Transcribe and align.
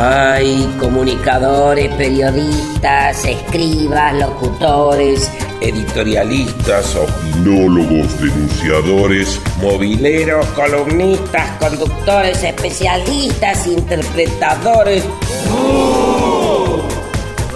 Hay 0.00 0.64
comunicadores, 0.78 1.94
periodistas, 1.96 3.22
escribas, 3.22 4.14
locutores, 4.14 5.30
editorialistas, 5.60 6.96
opinólogos, 6.96 8.18
denunciadores, 8.18 9.38
mobileros, 9.60 10.46
columnistas, 10.56 11.50
conductores, 11.58 12.42
especialistas, 12.42 13.66
interpretadores. 13.66 15.04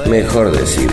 Mejor 0.07 0.53
decir 0.53 0.91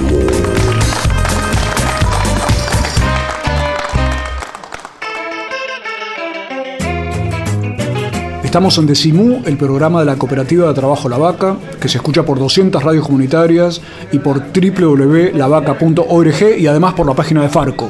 Estamos 8.51 8.77
en 8.79 8.85
Decimú, 8.85 9.41
el 9.45 9.55
programa 9.55 10.01
de 10.01 10.07
la 10.07 10.17
Cooperativa 10.17 10.67
de 10.67 10.73
Trabajo 10.73 11.07
La 11.07 11.17
Vaca, 11.17 11.55
que 11.79 11.87
se 11.87 11.99
escucha 11.99 12.25
por 12.25 12.37
200 12.37 12.83
radios 12.83 13.05
comunitarias 13.05 13.79
y 14.11 14.19
por 14.19 14.43
www.lavaca.org 14.51 16.59
y 16.59 16.67
además 16.67 16.93
por 16.93 17.07
la 17.07 17.13
página 17.13 17.43
de 17.43 17.47
Farco, 17.47 17.89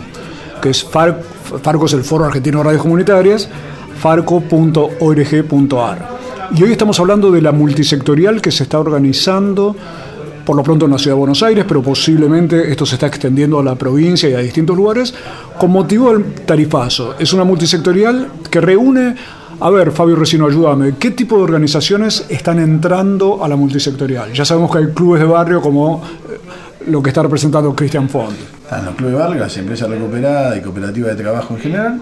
que 0.61 0.69
es 0.69 0.83
Farco 0.83 1.85
es 1.88 1.93
el 1.93 2.03
Foro 2.03 2.25
Argentino 2.25 2.59
de 2.59 2.66
Radios 2.66 2.83
Comunitarias, 2.83 3.49
farco.org.ar. 3.97 6.09
Y 6.55 6.61
hoy 6.61 6.73
estamos 6.73 6.99
hablando 6.99 7.31
de 7.31 7.41
la 7.41 7.52
multisectorial 7.52 8.39
que 8.39 8.52
se 8.52 8.61
está 8.61 8.77
organizando 8.77 9.75
por 10.45 10.55
lo 10.55 10.61
pronto 10.61 10.85
en 10.85 10.91
la 10.91 10.99
ciudad 10.99 11.16
de 11.16 11.21
Buenos 11.21 11.41
Aires, 11.41 11.66
pero 11.67 11.81
posiblemente 11.81 12.69
esto 12.69 12.85
se 12.85 12.93
está 12.95 13.07
extendiendo 13.07 13.57
a 13.57 13.63
la 13.63 13.73
provincia 13.73 14.30
y 14.30 14.35
a 14.35 14.39
distintos 14.39 14.77
lugares, 14.77 15.11
con 15.57 15.71
motivo 15.71 16.13
del 16.13 16.35
tarifazo. 16.45 17.16
Es 17.17 17.33
una 17.33 17.45
multisectorial 17.45 18.27
que 18.52 18.61
reúne 18.61 19.16
a 19.61 19.70
ver, 19.70 19.91
Fabio 19.91 20.15
Resino, 20.15 20.47
ayúdame. 20.47 20.95
¿Qué 20.97 21.11
tipo 21.11 21.38
de 21.38 21.43
organizaciones 21.43 22.25
están 22.29 22.57
entrando 22.57 23.43
a 23.43 23.47
la 23.47 23.55
multisectorial? 23.55 24.33
Ya 24.33 24.43
sabemos 24.43 24.71
que 24.71 24.79
hay 24.79 24.88
clubes 24.88 25.21
de 25.21 25.27
barrio 25.27 25.61
como 25.61 26.02
eh, 26.03 26.39
lo 26.88 27.03
que 27.03 27.09
está 27.09 27.22
representando 27.22 27.75
Christian 27.75 28.09
Fond. 28.09 28.36
Están 28.63 28.86
los 28.86 28.95
clubes 28.95 29.13
de 29.13 29.19
barrio, 29.19 29.39
las 29.39 29.55
empresas 29.58 29.88
recuperadas 29.88 30.58
y 30.58 30.61
cooperativas 30.61 31.16
de 31.16 31.23
trabajo 31.23 31.53
en 31.53 31.59
general. 31.59 32.02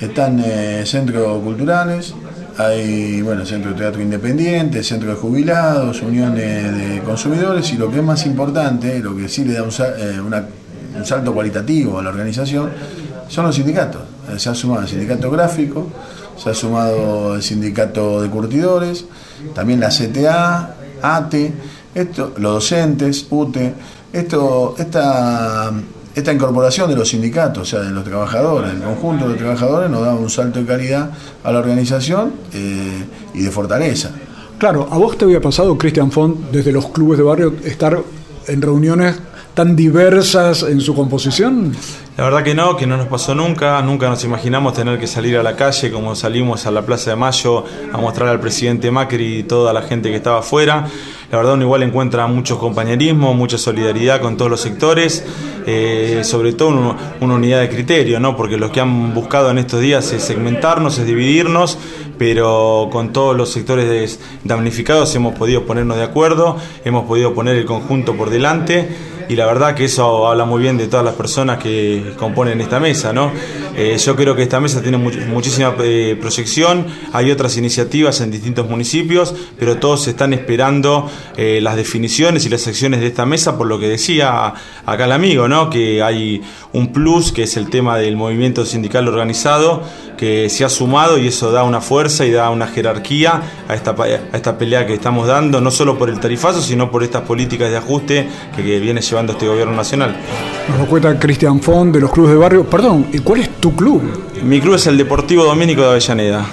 Están 0.00 0.42
eh, 0.42 0.82
centros 0.86 1.42
culturales, 1.42 2.14
hay 2.56 3.20
bueno, 3.20 3.44
centro 3.44 3.72
de 3.72 3.76
teatro 3.76 4.00
independiente, 4.00 4.82
centro 4.82 5.10
de 5.10 5.16
jubilados, 5.16 6.00
uniones 6.00 6.78
de 6.78 7.00
consumidores 7.00 7.70
y 7.74 7.76
lo 7.76 7.90
que 7.90 7.98
es 7.98 8.04
más 8.04 8.24
importante, 8.24 9.00
lo 9.00 9.14
que 9.14 9.28
sí 9.28 9.44
le 9.44 9.52
da 9.52 9.64
un, 9.64 9.70
eh, 9.98 10.18
un 10.96 11.04
salto 11.04 11.34
cualitativo 11.34 11.98
a 11.98 12.02
la 12.02 12.08
organización, 12.08 12.70
son 13.28 13.44
los 13.44 13.54
sindicatos. 13.54 14.00
Se 14.38 14.48
ha 14.48 14.54
sumado 14.54 14.80
el 14.80 14.88
sindicato 14.88 15.30
gráfico, 15.30 15.86
se 16.42 16.50
ha 16.50 16.54
sumado 16.54 17.36
el 17.36 17.42
sindicato 17.42 18.22
de 18.22 18.30
curtidores, 18.30 19.04
también 19.54 19.80
la 19.80 19.88
CTA, 19.88 20.74
ATE, 21.02 21.52
esto, 21.94 22.32
los 22.38 22.54
docentes, 22.54 23.26
UTE, 23.30 23.74
esto, 24.12 24.74
esta, 24.78 25.70
esta 26.14 26.32
incorporación 26.32 26.88
de 26.88 26.96
los 26.96 27.08
sindicatos, 27.08 27.62
o 27.62 27.64
sea, 27.64 27.80
de 27.80 27.90
los 27.90 28.04
trabajadores, 28.04 28.72
el 28.72 28.82
conjunto 28.82 29.28
de 29.28 29.34
trabajadores 29.34 29.90
nos 29.90 30.02
da 30.02 30.14
un 30.14 30.30
salto 30.30 30.60
de 30.60 30.66
calidad 30.66 31.10
a 31.44 31.52
la 31.52 31.58
organización 31.58 32.32
eh, 32.52 33.04
y 33.34 33.42
de 33.42 33.50
fortaleza. 33.50 34.10
Claro, 34.58 34.88
a 34.90 34.98
vos 34.98 35.16
te 35.18 35.24
había 35.24 35.40
pasado, 35.40 35.76
Cristian 35.76 36.10
Font, 36.10 36.50
desde 36.50 36.72
los 36.72 36.88
clubes 36.88 37.18
de 37.18 37.24
barrio, 37.24 37.54
estar 37.64 37.98
en 38.46 38.62
reuniones 38.62 39.16
tan 39.54 39.76
diversas 39.76 40.62
en 40.62 40.80
su 40.80 40.94
composición? 40.94 41.74
La 42.16 42.24
verdad 42.24 42.42
que 42.42 42.54
no, 42.54 42.76
que 42.76 42.86
no 42.86 42.98
nos 42.98 43.06
pasó 43.06 43.34
nunca, 43.34 43.80
nunca 43.80 44.08
nos 44.10 44.24
imaginamos 44.24 44.74
tener 44.74 44.98
que 44.98 45.06
salir 45.06 45.38
a 45.38 45.42
la 45.42 45.56
calle 45.56 45.90
como 45.90 46.14
salimos 46.14 46.66
a 46.66 46.70
la 46.70 46.82
Plaza 46.82 47.10
de 47.10 47.16
Mayo 47.16 47.64
a 47.92 47.96
mostrar 47.96 48.28
al 48.28 48.40
presidente 48.40 48.90
Macri 48.90 49.38
y 49.38 49.42
toda 49.44 49.72
la 49.72 49.80
gente 49.80 50.10
que 50.10 50.16
estaba 50.16 50.40
afuera. 50.40 50.86
La 51.30 51.38
verdad 51.38 51.54
uno 51.54 51.62
igual 51.62 51.82
encuentra 51.82 52.26
mucho 52.26 52.58
compañerismo, 52.58 53.32
mucha 53.32 53.56
solidaridad 53.56 54.20
con 54.20 54.36
todos 54.36 54.50
los 54.50 54.60
sectores, 54.60 55.24
eh, 55.66 56.20
sobre 56.24 56.52
todo 56.52 56.96
una 57.20 57.34
unidad 57.34 57.60
de 57.60 57.70
criterio, 57.70 58.20
¿no? 58.20 58.36
porque 58.36 58.58
lo 58.58 58.70
que 58.70 58.80
han 58.80 59.14
buscado 59.14 59.50
en 59.50 59.56
estos 59.56 59.80
días 59.80 60.12
es 60.12 60.22
segmentarnos, 60.22 60.98
es 60.98 61.06
dividirnos, 61.06 61.78
pero 62.18 62.90
con 62.92 63.14
todos 63.14 63.34
los 63.34 63.50
sectores 63.50 64.20
damnificados 64.44 65.14
hemos 65.14 65.34
podido 65.38 65.64
ponernos 65.64 65.96
de 65.96 66.02
acuerdo, 66.02 66.58
hemos 66.84 67.06
podido 67.06 67.32
poner 67.32 67.56
el 67.56 67.64
conjunto 67.64 68.14
por 68.14 68.28
delante 68.28 68.88
y 69.30 69.36
la 69.36 69.46
verdad 69.46 69.76
que 69.76 69.84
eso 69.84 70.26
habla 70.26 70.44
muy 70.44 70.60
bien 70.60 70.76
de 70.76 70.88
todas 70.88 71.04
las 71.04 71.14
personas 71.14 71.62
que 71.62 72.14
componen 72.18 72.60
esta 72.60 72.80
mesa. 72.80 73.12
¿no? 73.12 73.30
Eh, 73.76 73.96
yo 73.96 74.16
creo 74.16 74.34
que 74.34 74.42
esta 74.42 74.58
mesa 74.58 74.82
tiene 74.82 74.98
muchísima 74.98 75.72
eh, 75.84 76.18
proyección, 76.20 76.84
hay 77.12 77.30
otras 77.30 77.56
iniciativas 77.56 78.20
en 78.22 78.32
distintos 78.32 78.68
municipios, 78.68 79.32
pero 79.56 79.76
todos 79.76 80.08
están 80.08 80.32
esperando 80.32 81.08
eh, 81.36 81.60
las 81.62 81.76
definiciones 81.76 82.44
y 82.44 82.48
las 82.48 82.66
acciones 82.66 82.98
de 82.98 83.06
esta 83.06 83.24
mesa, 83.24 83.56
por 83.56 83.68
lo 83.68 83.78
que 83.78 83.86
decía 83.86 84.52
acá 84.84 85.04
el 85.04 85.12
amigo, 85.12 85.46
¿no? 85.46 85.70
que 85.70 86.02
hay 86.02 86.42
un 86.72 86.92
plus, 86.92 87.30
que 87.30 87.44
es 87.44 87.56
el 87.56 87.70
tema 87.70 87.98
del 87.98 88.16
movimiento 88.16 88.66
sindical 88.66 89.06
organizado, 89.06 89.84
que 90.20 90.50
se 90.50 90.66
ha 90.66 90.68
sumado 90.68 91.16
y 91.16 91.28
eso 91.28 91.50
da 91.50 91.62
una 91.62 91.80
fuerza 91.80 92.26
y 92.26 92.30
da 92.30 92.50
una 92.50 92.66
jerarquía 92.66 93.40
a 93.66 93.74
esta, 93.74 93.92
a 93.92 94.36
esta 94.36 94.58
pelea 94.58 94.86
que 94.86 94.92
estamos 94.92 95.26
dando, 95.26 95.62
no 95.62 95.70
solo 95.70 95.96
por 95.96 96.10
el 96.10 96.20
tarifazo, 96.20 96.60
sino 96.60 96.90
por 96.90 97.02
estas 97.02 97.22
políticas 97.22 97.70
de 97.70 97.78
ajuste 97.78 98.28
que, 98.54 98.62
viene 98.80 99.00
llevando 99.00 99.32
este 99.32 99.48
gobierno 99.48 99.74
nacional. 99.74 100.14
Nos 100.68 100.78
lo 100.78 100.86
cuenta 100.86 101.18
Cristian 101.18 101.62
Font 101.62 101.94
de 101.94 102.00
los 102.00 102.12
clubes 102.12 102.32
de 102.32 102.36
barrio. 102.36 102.64
Perdón, 102.68 103.06
¿y 103.14 103.20
cuál 103.20 103.40
es 103.40 103.48
tu 103.60 103.74
club? 103.74 104.02
Mi 104.42 104.60
club 104.60 104.74
es 104.74 104.86
el 104.88 104.98
Deportivo 104.98 105.42
Domínico 105.42 105.80
de 105.80 105.88
Avellaneda. 105.88 106.44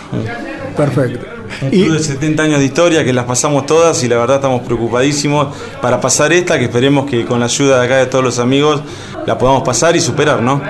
Perfecto. 0.77 1.25
Un 1.61 1.69
club 1.69 1.91
de 1.91 1.99
70 1.99 2.43
años 2.43 2.59
de 2.59 2.65
historia 2.65 3.03
que 3.03 3.11
las 3.11 3.25
pasamos 3.25 3.65
todas 3.65 4.01
y 4.01 4.07
la 4.07 4.15
verdad 4.15 4.37
estamos 4.37 4.61
preocupadísimos 4.61 5.53
para 5.81 5.99
pasar 5.99 6.31
esta, 6.31 6.57
que 6.57 6.65
esperemos 6.65 7.09
que 7.09 7.25
con 7.25 7.41
la 7.41 7.47
ayuda 7.47 7.81
de 7.81 7.85
acá 7.85 7.97
de 7.97 8.05
todos 8.05 8.23
los 8.23 8.39
amigos 8.39 8.81
la 9.25 9.37
podamos 9.37 9.63
pasar 9.63 9.93
y 9.97 9.99
superar, 9.99 10.41
¿no? 10.41 10.61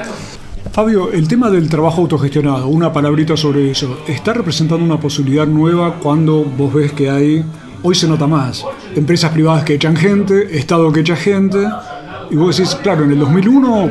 Fabio, 0.77 1.11
el 1.11 1.27
tema 1.27 1.49
del 1.49 1.69
trabajo 1.69 2.01
autogestionado, 2.01 2.67
una 2.67 2.93
palabrita 2.93 3.35
sobre 3.35 3.71
eso, 3.71 4.01
¿está 4.07 4.33
representando 4.33 4.85
una 4.85 4.99
posibilidad 4.99 5.47
nueva 5.47 5.95
cuando 5.95 6.43
vos 6.43 6.71
ves 6.71 6.91
que 6.91 7.09
hay, 7.09 7.43
hoy 7.81 7.95
se 7.95 8.07
nota 8.07 8.27
más, 8.27 8.63
empresas 8.95 9.31
privadas 9.31 9.63
que 9.63 9.73
echan 9.73 9.95
gente, 9.95 10.55
Estado 10.55 10.91
que 10.91 10.99
echa 10.99 11.16
gente, 11.16 11.67
y 12.29 12.35
vos 12.35 12.55
decís, 12.55 12.75
claro, 12.75 13.05
en 13.05 13.11
el 13.13 13.17
2001 13.17 13.89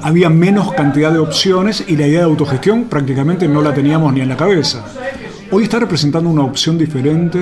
había 0.00 0.30
menos 0.30 0.72
cantidad 0.72 1.12
de 1.12 1.18
opciones 1.18 1.84
y 1.86 1.96
la 1.98 2.06
idea 2.06 2.20
de 2.20 2.24
autogestión 2.24 2.84
prácticamente 2.84 3.46
no 3.46 3.60
la 3.60 3.74
teníamos 3.74 4.10
ni 4.14 4.22
en 4.22 4.30
la 4.30 4.38
cabeza 4.38 4.86
hoy 5.54 5.64
está 5.64 5.78
representando 5.78 6.28
una 6.28 6.42
opción 6.42 6.76
diferente. 6.76 7.40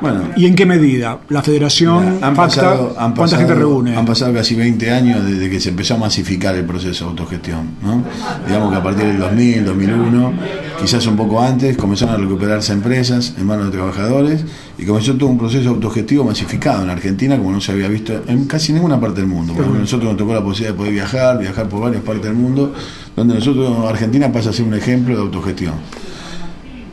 Bueno, 0.00 0.28
¿Y 0.36 0.46
en 0.46 0.54
qué 0.54 0.64
medida? 0.64 1.18
La 1.28 1.42
federación, 1.42 2.18
han 2.22 2.34
pasado, 2.34 2.94
¿cuánta 3.16 3.36
gente 3.36 3.54
reúne? 3.54 3.96
Han 3.96 4.06
pasado 4.06 4.32
casi 4.32 4.54
20 4.54 4.90
años 4.92 5.24
desde 5.24 5.50
que 5.50 5.58
se 5.58 5.70
empezó 5.70 5.94
a 5.94 5.98
masificar 5.98 6.54
el 6.54 6.64
proceso 6.64 7.06
de 7.06 7.10
autogestión. 7.10 7.70
¿no? 7.82 8.04
Digamos 8.46 8.70
que 8.70 8.76
a 8.76 8.82
partir 8.82 9.06
del 9.06 9.18
2000, 9.18 9.64
2001, 9.64 10.32
quizás 10.80 11.04
un 11.08 11.16
poco 11.16 11.42
antes, 11.42 11.76
comenzaron 11.76 12.14
a 12.14 12.18
recuperarse 12.18 12.72
empresas 12.72 13.34
en 13.36 13.46
manos 13.46 13.66
de 13.66 13.72
trabajadores 13.72 14.44
y 14.78 14.84
comenzó 14.84 15.16
todo 15.16 15.28
un 15.28 15.38
proceso 15.38 15.70
autogestivo 15.70 16.24
masificado 16.24 16.84
en 16.84 16.90
Argentina 16.90 17.36
como 17.36 17.50
no 17.50 17.60
se 17.60 17.72
había 17.72 17.88
visto 17.88 18.22
en 18.28 18.44
casi 18.44 18.72
ninguna 18.72 19.00
parte 19.00 19.20
del 19.20 19.28
mundo. 19.28 19.54
Por 19.54 19.66
nosotros 19.66 20.10
nos 20.10 20.16
tocó 20.16 20.32
la 20.32 20.42
posibilidad 20.42 20.74
de 20.74 20.78
poder 20.78 20.92
viajar, 20.92 21.38
viajar 21.38 21.68
por 21.68 21.80
varias 21.80 22.02
partes 22.02 22.24
del 22.24 22.34
mundo, 22.34 22.72
donde 23.16 23.34
nosotros, 23.34 23.84
Argentina 23.88 24.30
pasa 24.30 24.50
a 24.50 24.52
ser 24.52 24.64
un 24.64 24.74
ejemplo 24.74 25.16
de 25.16 25.22
autogestión. 25.22 25.74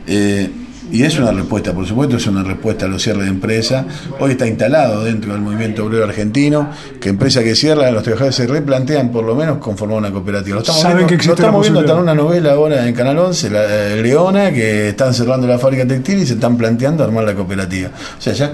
Eh, 0.06 0.50
y 0.90 1.02
es 1.02 1.18
una 1.18 1.32
respuesta, 1.32 1.72
por 1.72 1.84
supuesto, 1.84 2.16
es 2.16 2.26
una 2.28 2.44
respuesta 2.44 2.86
a 2.86 2.88
los 2.88 3.02
cierres 3.02 3.24
de 3.24 3.30
empresa. 3.30 3.84
Hoy 4.20 4.32
está 4.32 4.46
instalado 4.46 5.02
dentro 5.02 5.32
del 5.32 5.42
movimiento 5.42 5.84
obrero 5.84 6.04
argentino 6.04 6.70
que 7.00 7.08
empresa 7.08 7.42
que 7.42 7.56
cierra, 7.56 7.90
los 7.90 8.04
trabajadores 8.04 8.36
se 8.36 8.46
replantean 8.46 9.10
por 9.10 9.24
lo 9.24 9.34
menos 9.34 9.58
conformar 9.58 9.98
una 9.98 10.12
cooperativa. 10.12 10.54
Lo 10.54 10.60
estamos 10.60 10.84
viendo, 10.84 11.06
que 11.06 11.26
lo 11.26 11.34
estamos 11.34 11.62
viendo 11.62 11.92
en 11.92 11.98
una 11.98 12.14
novela 12.14 12.52
ahora 12.52 12.86
en 12.86 12.94
Canal 12.94 13.18
11, 13.18 13.50
la, 13.50 13.64
eh, 13.64 14.02
Leona, 14.02 14.52
que 14.52 14.90
están 14.90 15.12
cerrando 15.12 15.48
la 15.48 15.58
fábrica 15.58 15.86
textil 15.86 16.18
y 16.18 16.26
se 16.26 16.34
están 16.34 16.56
planteando 16.56 17.02
armar 17.02 17.24
la 17.24 17.34
cooperativa. 17.34 17.90
O 18.18 18.22
sea, 18.22 18.32
ya 18.32 18.52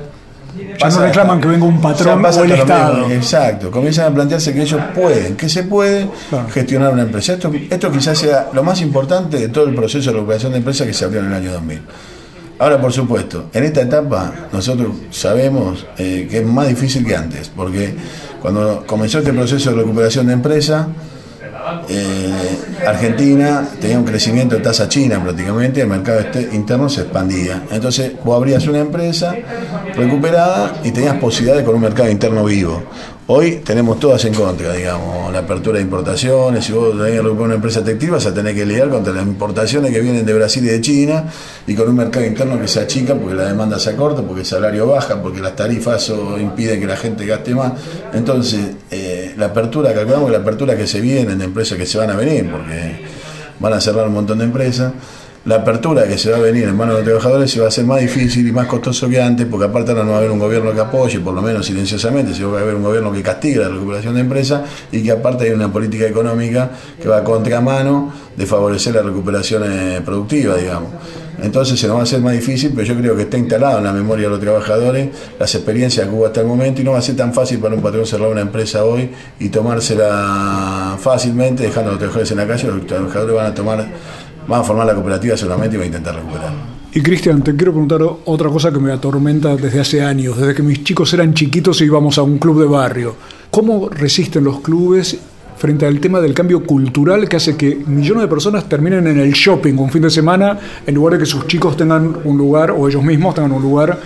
ya 0.83 0.89
no 0.91 1.07
reclaman 1.07 1.41
que 1.41 1.49
venga 1.49 1.65
un 1.65 1.81
patrón 1.81 2.25
o 2.25 2.45
el 2.45 2.53
Estado. 2.53 3.11
exacto, 3.11 3.71
comienzan 3.71 4.13
a 4.13 4.15
plantearse 4.15 4.53
que 4.53 4.63
ellos 4.63 4.81
pueden, 4.95 5.37
que 5.37 5.49
se 5.49 5.65
puede 5.65 6.09
gestionar 6.53 6.93
una 6.93 7.03
empresa. 7.03 7.35
Esto, 7.35 7.51
esto 7.71 7.93
quizás 7.93 8.19
sea 8.19 8.49
lo 8.53 8.63
más 8.63 8.81
importante 8.81 9.39
de 9.39 9.49
todo 9.49 9.67
el 9.67 9.75
proceso 9.75 10.11
de 10.11 10.17
recuperación 10.17 10.53
de 10.53 10.59
empresa 10.59 10.87
que 10.87 10.93
se 10.93 11.05
abrió 11.05 11.21
en 11.21 11.27
el 11.27 11.35
año 11.35 11.53
2000. 11.53 11.81
Ahora, 12.59 12.81
por 12.81 12.93
supuesto, 12.93 13.47
en 13.53 13.65
esta 13.65 13.83
etapa 13.83 14.33
nosotros 14.53 14.91
sabemos 15.11 15.85
eh, 15.99 16.29
que 16.31 16.39
es 16.39 16.47
más 16.47 16.69
difícil 16.69 17.05
que 17.05 17.17
antes, 17.17 17.49
porque 17.49 17.95
cuando 18.41 18.85
comenzó 18.87 19.19
este 19.19 19.33
proceso 19.33 19.71
de 19.71 19.77
recuperación 19.77 20.27
de 20.27 20.35
empresa, 20.35 20.87
eh, 21.89 22.33
Argentina 22.87 23.69
tenía 23.81 23.99
un 23.99 24.05
crecimiento 24.05 24.57
de 24.57 24.63
tasa 24.63 24.89
china 24.89 25.23
prácticamente, 25.23 25.81
el 25.81 25.89
mercado 25.89 26.21
este, 26.21 26.49
interno 26.53 26.89
se 26.89 27.03
expandía. 27.03 27.63
Entonces 27.71 28.13
vos 28.25 28.37
abrías 28.37 28.67
una 28.67 28.81
empresa 28.81 29.35
recuperada 29.95 30.81
y 30.83 30.91
tenías 30.91 31.17
posibilidades 31.17 31.65
con 31.65 31.75
un 31.75 31.83
mercado 31.83 32.11
interno 32.11 32.45
vivo. 32.45 32.83
Hoy 33.29 33.61
tenemos 33.65 34.01
todas 34.01 34.25
en 34.25 34.35
contra, 34.35 34.73
digamos, 34.73 35.33
la 35.33 35.39
apertura 35.39 35.77
de 35.79 35.85
importaciones, 35.85 36.65
si 36.65 36.73
vos 36.73 36.91
tenés 36.99 37.21
que 37.21 37.29
una 37.29 37.55
empresa 37.55 37.85
textil 37.85 38.11
vas 38.11 38.27
a 38.27 38.35
tener 38.35 38.53
que 38.53 38.67
lidiar 38.67 38.89
contra 38.91 39.13
las 39.13 39.25
importaciones 39.25 39.93
que 39.93 40.01
vienen 40.01 40.27
de 40.27 40.35
Brasil 40.35 40.65
y 40.65 40.67
de 40.67 40.81
China 40.81 41.25
y 41.65 41.75
con 41.77 41.89
un 41.89 41.95
mercado 41.95 42.27
interno 42.27 42.61
que 42.61 42.67
se 42.67 42.81
achica 42.81 43.15
porque 43.15 43.37
la 43.37 43.45
demanda 43.45 43.79
se 43.79 43.91
acorta, 43.91 44.23
porque 44.23 44.41
el 44.41 44.47
salario 44.47 44.89
baja, 44.89 45.23
porque 45.23 45.41
las 45.41 45.55
tarifas 45.55 46.13
impiden 46.41 46.81
que 46.81 46.87
la 46.87 46.97
gente 46.97 47.25
gaste 47.25 47.55
más. 47.55 47.73
Entonces, 48.13 48.73
eh, 48.91 49.22
la 49.37 49.47
apertura, 49.47 49.93
calculamos 49.93 50.27
que 50.27 50.33
la 50.33 50.39
apertura 50.39 50.77
que 50.77 50.87
se 50.87 51.01
viene 51.01 51.35
de 51.37 51.45
empresas 51.45 51.79
que 51.79 51.87
se 51.87 51.99
van 51.99 52.11
a 52.11 52.17
venir, 52.17 52.51
porque 52.51 53.05
van 53.59 53.73
a 53.73 53.81
cerrar 53.81 54.07
un 54.09 54.15
montón 54.15 54.39
de 54.39 54.45
empresas 54.45 54.93
la 55.45 55.57
apertura 55.57 56.07
que 56.07 56.17
se 56.19 56.31
va 56.31 56.37
a 56.37 56.41
venir 56.41 56.65
en 56.65 56.77
manos 56.77 56.95
de 56.95 57.01
los 57.01 57.07
trabajadores 57.07 57.51
se 57.51 57.59
va 57.59 57.67
a 57.67 57.69
hacer 57.69 57.85
más 57.85 58.01
difícil 58.01 58.47
y 58.47 58.53
más 58.53 58.67
costoso 58.67 59.09
que 59.09 59.21
antes, 59.21 59.47
porque 59.47 59.67
aparte 59.67 59.91
ahora 59.91 60.05
no 60.05 60.11
va 60.11 60.17
a 60.17 60.19
haber 60.21 60.31
un 60.31 60.39
gobierno 60.39 60.73
que 60.73 60.81
apoye, 60.81 61.19
por 61.19 61.35
lo 61.35 61.43
menos 61.43 61.67
silenciosamente, 61.67 62.33
sino 62.33 62.53
va 62.53 62.61
a 62.61 62.63
haber 62.63 62.77
un 62.77 62.85
gobierno 62.85 63.11
que 63.13 63.23
castigue 63.23 63.57
la 63.57 63.69
recuperación 63.69 64.15
de 64.15 64.21
empresas 64.21 64.63
y 64.93 65.03
que 65.03 65.11
aparte 65.11 65.45
hay 65.45 65.51
una 65.51 65.73
política 65.73 66.07
económica 66.07 66.71
que 67.01 67.09
va 67.09 67.19
a 67.19 67.25
contramano 67.25 68.13
de 68.37 68.47
favorecer 68.47 68.95
la 68.95 69.03
recuperación 69.03 69.65
eh, 69.67 70.01
productiva, 70.05 70.57
digamos. 70.57 70.91
Entonces 71.43 71.81
se 71.81 71.89
nos 71.89 71.97
va 71.97 72.01
a 72.01 72.03
hacer 72.05 72.21
más 72.21 72.35
difícil, 72.35 72.73
pero 72.75 72.87
yo 72.87 72.97
creo 72.97 73.17
que 73.17 73.23
está 73.23 73.37
instalado 73.37 73.79
en 73.79 73.85
la 73.85 73.93
memoria 73.93 74.27
de 74.27 74.31
los 74.31 74.41
trabajadores 74.41 75.09
las 75.41 75.53
experiencias 75.55 76.07
que 76.07 76.15
hubo 76.15 76.27
hasta 76.27 76.41
el 76.41 76.47
momento 76.47 76.83
y 76.83 76.85
no 76.85 76.93
va 76.93 76.99
a 76.99 77.03
ser 77.03 77.17
tan 77.17 77.35
fácil 77.35 77.59
para 77.59 77.75
un 77.75 77.83
patrón 77.83 78.07
cerrar 78.07 78.29
una 78.29 78.43
empresa 78.43 78.85
hoy 78.85 79.11
y 79.41 79.49
tomársela 79.49 80.97
fácilmente, 81.01 81.65
dejando 81.65 81.91
a 81.91 81.93
los 81.93 81.99
trabajadores 81.99 82.31
en 82.31 82.37
la 82.37 82.47
calle, 82.47 82.69
los 82.69 82.87
trabajadores 82.87 83.35
van 83.35 83.47
a 83.47 83.55
tomar 83.55 83.89
van 84.47 84.61
a 84.61 84.65
formar 84.65 84.87
la 84.87 84.95
cooperativa 84.95 85.37
seguramente 85.37 85.77
y 85.77 85.79
va 85.79 85.85
a 85.85 85.87
intentar 85.87 86.15
recuperar. 86.15 86.53
Y 86.95 87.01
Cristian, 87.01 87.43
te 87.43 87.57
quiero 87.57 87.73
preguntar 87.73 88.03
otra 88.27 88.51
cosa 88.51 88.71
que 88.71 88.79
me 88.79 88.93
atormenta 88.93 89.57
desde 89.57 89.81
hace 89.81 90.03
años, 90.03 90.37
desde 90.37 90.55
que 90.55 90.63
mis 90.63 90.85
chicos 90.85 91.13
eran 91.15 91.33
chiquitos 91.33 91.81
y 91.81 91.85
íbamos 91.85 92.19
a 92.19 92.23
un 92.23 92.39
club 92.39 92.61
de 92.61 92.67
barrio. 92.67 93.15
¿Cómo 93.51 93.89
resisten 93.89 94.45
los 94.45 94.61
clubes 94.61 95.19
frente 95.57 95.87
al 95.87 96.01
tema 96.01 96.21
del 96.21 96.35
cambio 96.35 96.65
cultural 96.65 97.29
que 97.29 97.37
hace 97.37 97.57
que 97.57 97.77
millones 97.87 98.23
de 98.25 98.29
personas 98.29 98.69
terminen 98.69 99.07
en 99.07 99.19
el 99.21 99.33
shopping 99.33 99.79
un 99.79 99.91
fin 99.91 100.03
de 100.03 100.11
semana 100.11 100.59
en 100.87 100.95
lugar 100.95 101.15
de 101.15 101.21
que 101.21 101.27
sus 101.27 101.47
chicos 101.47 101.77
tengan 101.77 102.17
un 102.25 102.37
lugar 102.37 102.73
o 102.73 102.89
ellos 102.89 103.03
mismos 103.03 103.35
tengan 103.35 103.53
un 103.53 103.63
lugar 103.63 103.99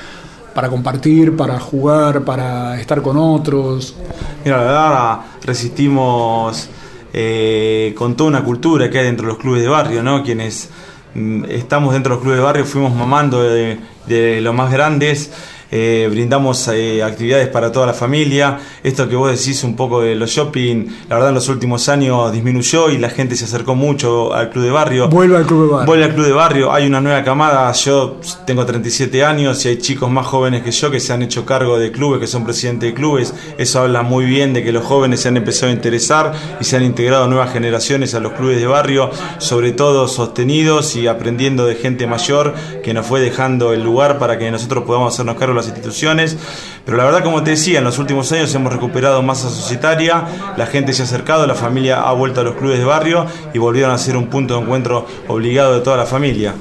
para 0.55 0.69
compartir, 0.69 1.37
para 1.37 1.59
jugar, 1.59 2.25
para 2.25 2.81
estar 2.81 3.03
con 3.03 3.17
otros? 3.17 3.97
Mira, 4.45 4.59
la 4.59 4.63
verdad 4.63 5.21
resistimos 5.45 6.69
eh, 7.19 7.95
con 7.97 8.15
toda 8.15 8.29
una 8.29 8.45
cultura 8.45 8.91
que 8.91 8.99
hay 8.99 9.07
dentro 9.07 9.27
de 9.27 9.33
los 9.33 9.41
clubes 9.41 9.63
de 9.63 9.69
barrio, 9.69 10.03
¿no? 10.03 10.23
Quienes 10.23 10.69
mm, 11.15 11.47
estamos 11.47 11.95
dentro 11.95 12.11
de 12.11 12.17
los 12.17 12.23
clubes 12.23 12.39
de 12.39 12.45
barrio 12.45 12.65
fuimos 12.67 12.95
mamando 12.95 13.43
de, 13.43 13.79
de 14.07 14.43
los 14.43 14.55
más 14.55 14.71
grandes 14.71 15.33
eh, 15.71 16.09
brindamos 16.11 16.69
eh, 16.69 17.03
actividades 17.03 17.49
para 17.49 17.73
toda 17.73 17.87
la 17.87 17.95
familia. 17.95 18.59
Esto 18.83 19.09
que 19.09 19.17
vos 19.17 19.31
decís 19.31 19.65
un 19.65 19.77
poco 19.77 20.01
de 20.01 20.15
los 20.15 20.31
shopping, 20.31 20.87
la 21.09 21.17
verdad 21.17 21.31
en 21.31 21.35
los 21.35 21.49
últimos 21.49 21.89
años 21.89 22.33
disminuyó 22.33 22.91
y 22.91 22.99
la 22.99 23.11
gente 23.11 23.37
se 23.37 23.45
acercó 23.45 23.75
mucho 23.75 24.33
al 24.35 24.51
club 24.51 24.65
de 24.65 24.71
barrio. 24.71 25.09
Vuelve 25.09 25.37
al 25.37 25.47
club 25.47 25.67
de 25.67 25.73
barrio. 25.73 25.87
Vuelve 25.87 26.05
al 26.05 26.15
club 26.15 26.27
de 26.27 26.33
barrio. 26.33 26.73
Hay 26.73 26.87
una 26.87 27.01
nueva 27.01 27.25
camada. 27.25 27.73
Yo 27.73 28.21
tengo 28.47 28.65
37 28.65 29.25
años 29.25 29.65
y 29.65 29.69
hay 29.69 29.79
chicos 29.79 30.11
más 30.11 30.27
jóvenes 30.27 30.63
que 30.63 30.71
yo 30.71 30.91
que 30.91 31.01
se 31.01 31.13
han 31.13 31.23
hecho 31.23 31.45
cargo 31.45 31.79
de 31.79 31.91
clubes, 31.91 32.21
que 32.21 32.27
son 32.27 32.45
presidentes 32.45 32.91
de 32.91 32.95
clubes. 32.95 33.35
Eso 33.59 33.81
habla 33.81 34.03
muy 34.03 34.25
bien 34.25 34.53
de 34.53 34.63
que 34.63 34.73
los 34.73 34.85
jóvenes 34.85 35.21
se 35.21 35.29
han 35.29 35.37
empezado 35.37 35.71
a 35.71 35.75
interesar 35.75 36.33
y 36.61 36.65
se 36.65 36.77
han 36.77 36.85
integrado 36.85 37.27
nuevas 37.27 37.53
generaciones 37.53 38.15
a 38.15 38.21
los 38.21 38.33
clubes 38.33 38.61
de 38.61 38.67
barrio, 38.67 39.11
sobre 39.39 39.73
todo 39.73 40.09
sostenidos 40.09 40.97
y 40.97 41.07
aprendiendo 41.07 41.67
de 41.67 41.75
gente 41.75 42.07
mayor 42.07 42.55
que 42.83 42.95
nos 42.95 43.07
fue 43.07 43.21
dejando 43.21 43.73
el 43.73 43.83
lugar 43.83 44.19
para 44.19 44.39
que 44.39 44.51
nosotros 44.51 44.85
podamos 44.85 45.15
hacernos 45.15 45.37
cargo 45.37 45.56
las 45.57 45.67
instituciones. 45.67 46.37
Pero 46.85 46.97
la 46.97 47.05
verdad, 47.05 47.25
como 47.25 47.43
te 47.43 47.51
decía, 47.51 47.79
en 47.79 47.85
los 47.85 47.99
últimos 47.99 48.31
años 48.33 48.55
hemos 48.55 48.73
recuperado 48.73 49.23
masa 49.23 49.49
societaria, 49.49 50.25
la 50.57 50.67
gente 50.67 50.93
se 50.93 51.03
ha 51.03 51.05
acercado, 51.05 51.47
la 51.47 51.55
familia 51.55 52.01
ha 52.01 52.13
vuelto 52.13 52.41
a 52.41 52.45
los 52.45 52.55
clubes 52.57 52.79
de 52.79 52.85
barrio 52.85 53.27
y 53.53 53.59
volvieron 53.59 53.91
a 53.91 53.99
ser 53.99 54.17
un 54.17 54.29
punto 54.29 54.55
de 54.55 54.61
encuentro 54.63 55.07
obligado 55.29 55.75
de 55.75 55.81
toda 55.81 55.97
la 55.97 56.07
familia. 56.07 56.55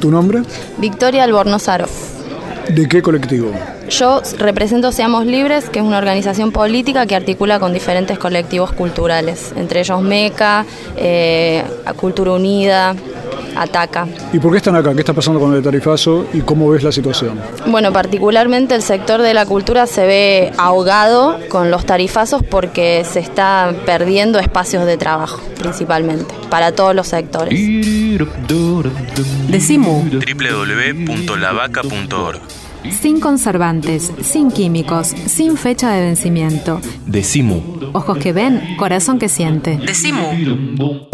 ¿Tu 0.00 0.10
nombre? 0.10 0.42
Victoria 0.78 1.24
Albornozaro. 1.24 1.86
¿De 2.68 2.88
qué 2.88 3.00
colectivo? 3.00 3.52
Yo 3.88 4.20
represento 4.38 4.90
Seamos 4.90 5.24
Libres, 5.24 5.70
que 5.70 5.78
es 5.78 5.84
una 5.84 5.98
organización 5.98 6.50
política 6.50 7.06
que 7.06 7.14
articula 7.14 7.60
con 7.60 7.72
diferentes 7.72 8.18
colectivos 8.18 8.72
culturales, 8.72 9.52
entre 9.56 9.80
ellos 9.80 10.02
MECA, 10.02 10.66
eh, 10.96 11.64
Cultura 11.96 12.32
Unida, 12.32 12.94
ataca. 13.56 14.06
¿Y 14.32 14.38
por 14.38 14.52
qué 14.52 14.58
están 14.58 14.76
acá? 14.76 14.94
¿Qué 14.94 15.00
está 15.00 15.12
pasando 15.12 15.40
con 15.40 15.54
el 15.54 15.62
tarifazo 15.62 16.26
y 16.32 16.40
cómo 16.40 16.70
ves 16.70 16.82
la 16.82 16.92
situación? 16.92 17.40
Bueno, 17.66 17.92
particularmente 17.92 18.74
el 18.74 18.82
sector 18.82 19.22
de 19.22 19.34
la 19.34 19.46
cultura 19.46 19.86
se 19.86 20.06
ve 20.06 20.52
ahogado 20.58 21.38
con 21.48 21.70
los 21.70 21.86
tarifazos 21.86 22.42
porque 22.42 23.04
se 23.04 23.20
está 23.20 23.72
perdiendo 23.84 24.38
espacios 24.38 24.86
de 24.86 24.96
trabajo, 24.96 25.40
principalmente, 25.58 26.34
para 26.50 26.72
todos 26.72 26.94
los 26.94 27.08
sectores. 27.08 27.58
Decimu 29.48 30.04
www.lavaca.org 30.10 32.40
sin 32.92 33.20
conservantes, 33.20 34.12
sin 34.22 34.50
químicos, 34.50 35.08
sin 35.08 35.56
fecha 35.56 35.92
de 35.92 36.02
vencimiento. 36.02 36.80
Decimu. 37.06 37.62
Ojos 37.92 38.18
que 38.18 38.32
ven, 38.32 38.76
corazón 38.76 39.18
que 39.18 39.28
siente. 39.28 39.76
Decimu. 39.76 41.06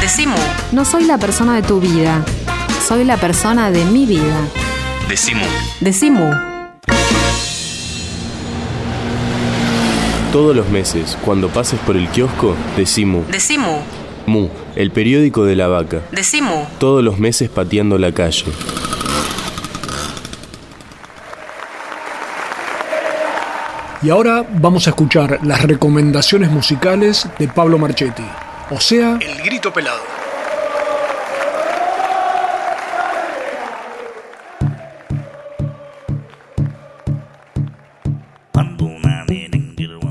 Decimu. 0.00 0.38
No 0.72 0.86
soy 0.86 1.04
la 1.04 1.18
persona 1.18 1.56
de 1.56 1.62
tu 1.68 1.80
vida, 1.80 2.24
soy 2.86 3.04
la 3.04 3.18
persona 3.18 3.70
de 3.70 3.84
mi 3.84 4.06
vida. 4.06 4.48
Decimu. 5.10 5.44
Decimu. 5.82 6.47
Todos 10.32 10.54
los 10.54 10.68
meses, 10.68 11.16
cuando 11.24 11.48
pases 11.48 11.80
por 11.80 11.96
el 11.96 12.06
kiosco, 12.08 12.54
Decimu. 12.76 13.24
Decimu. 13.30 13.78
Mu, 14.26 14.48
el 14.76 14.90
periódico 14.90 15.46
de 15.46 15.56
la 15.56 15.68
vaca. 15.68 16.02
Decimu. 16.12 16.66
Todos 16.78 17.02
los 17.02 17.18
meses 17.18 17.48
pateando 17.48 17.96
la 17.96 18.12
calle. 18.12 18.44
Y 24.02 24.10
ahora 24.10 24.44
vamos 24.46 24.86
a 24.86 24.90
escuchar 24.90 25.40
las 25.44 25.62
recomendaciones 25.62 26.50
musicales 26.50 27.26
de 27.38 27.48
Pablo 27.48 27.78
Marchetti, 27.78 28.22
o 28.70 28.78
sea, 28.78 29.18
El 29.20 29.42
Grito 29.42 29.72
Pelado. 29.72 30.17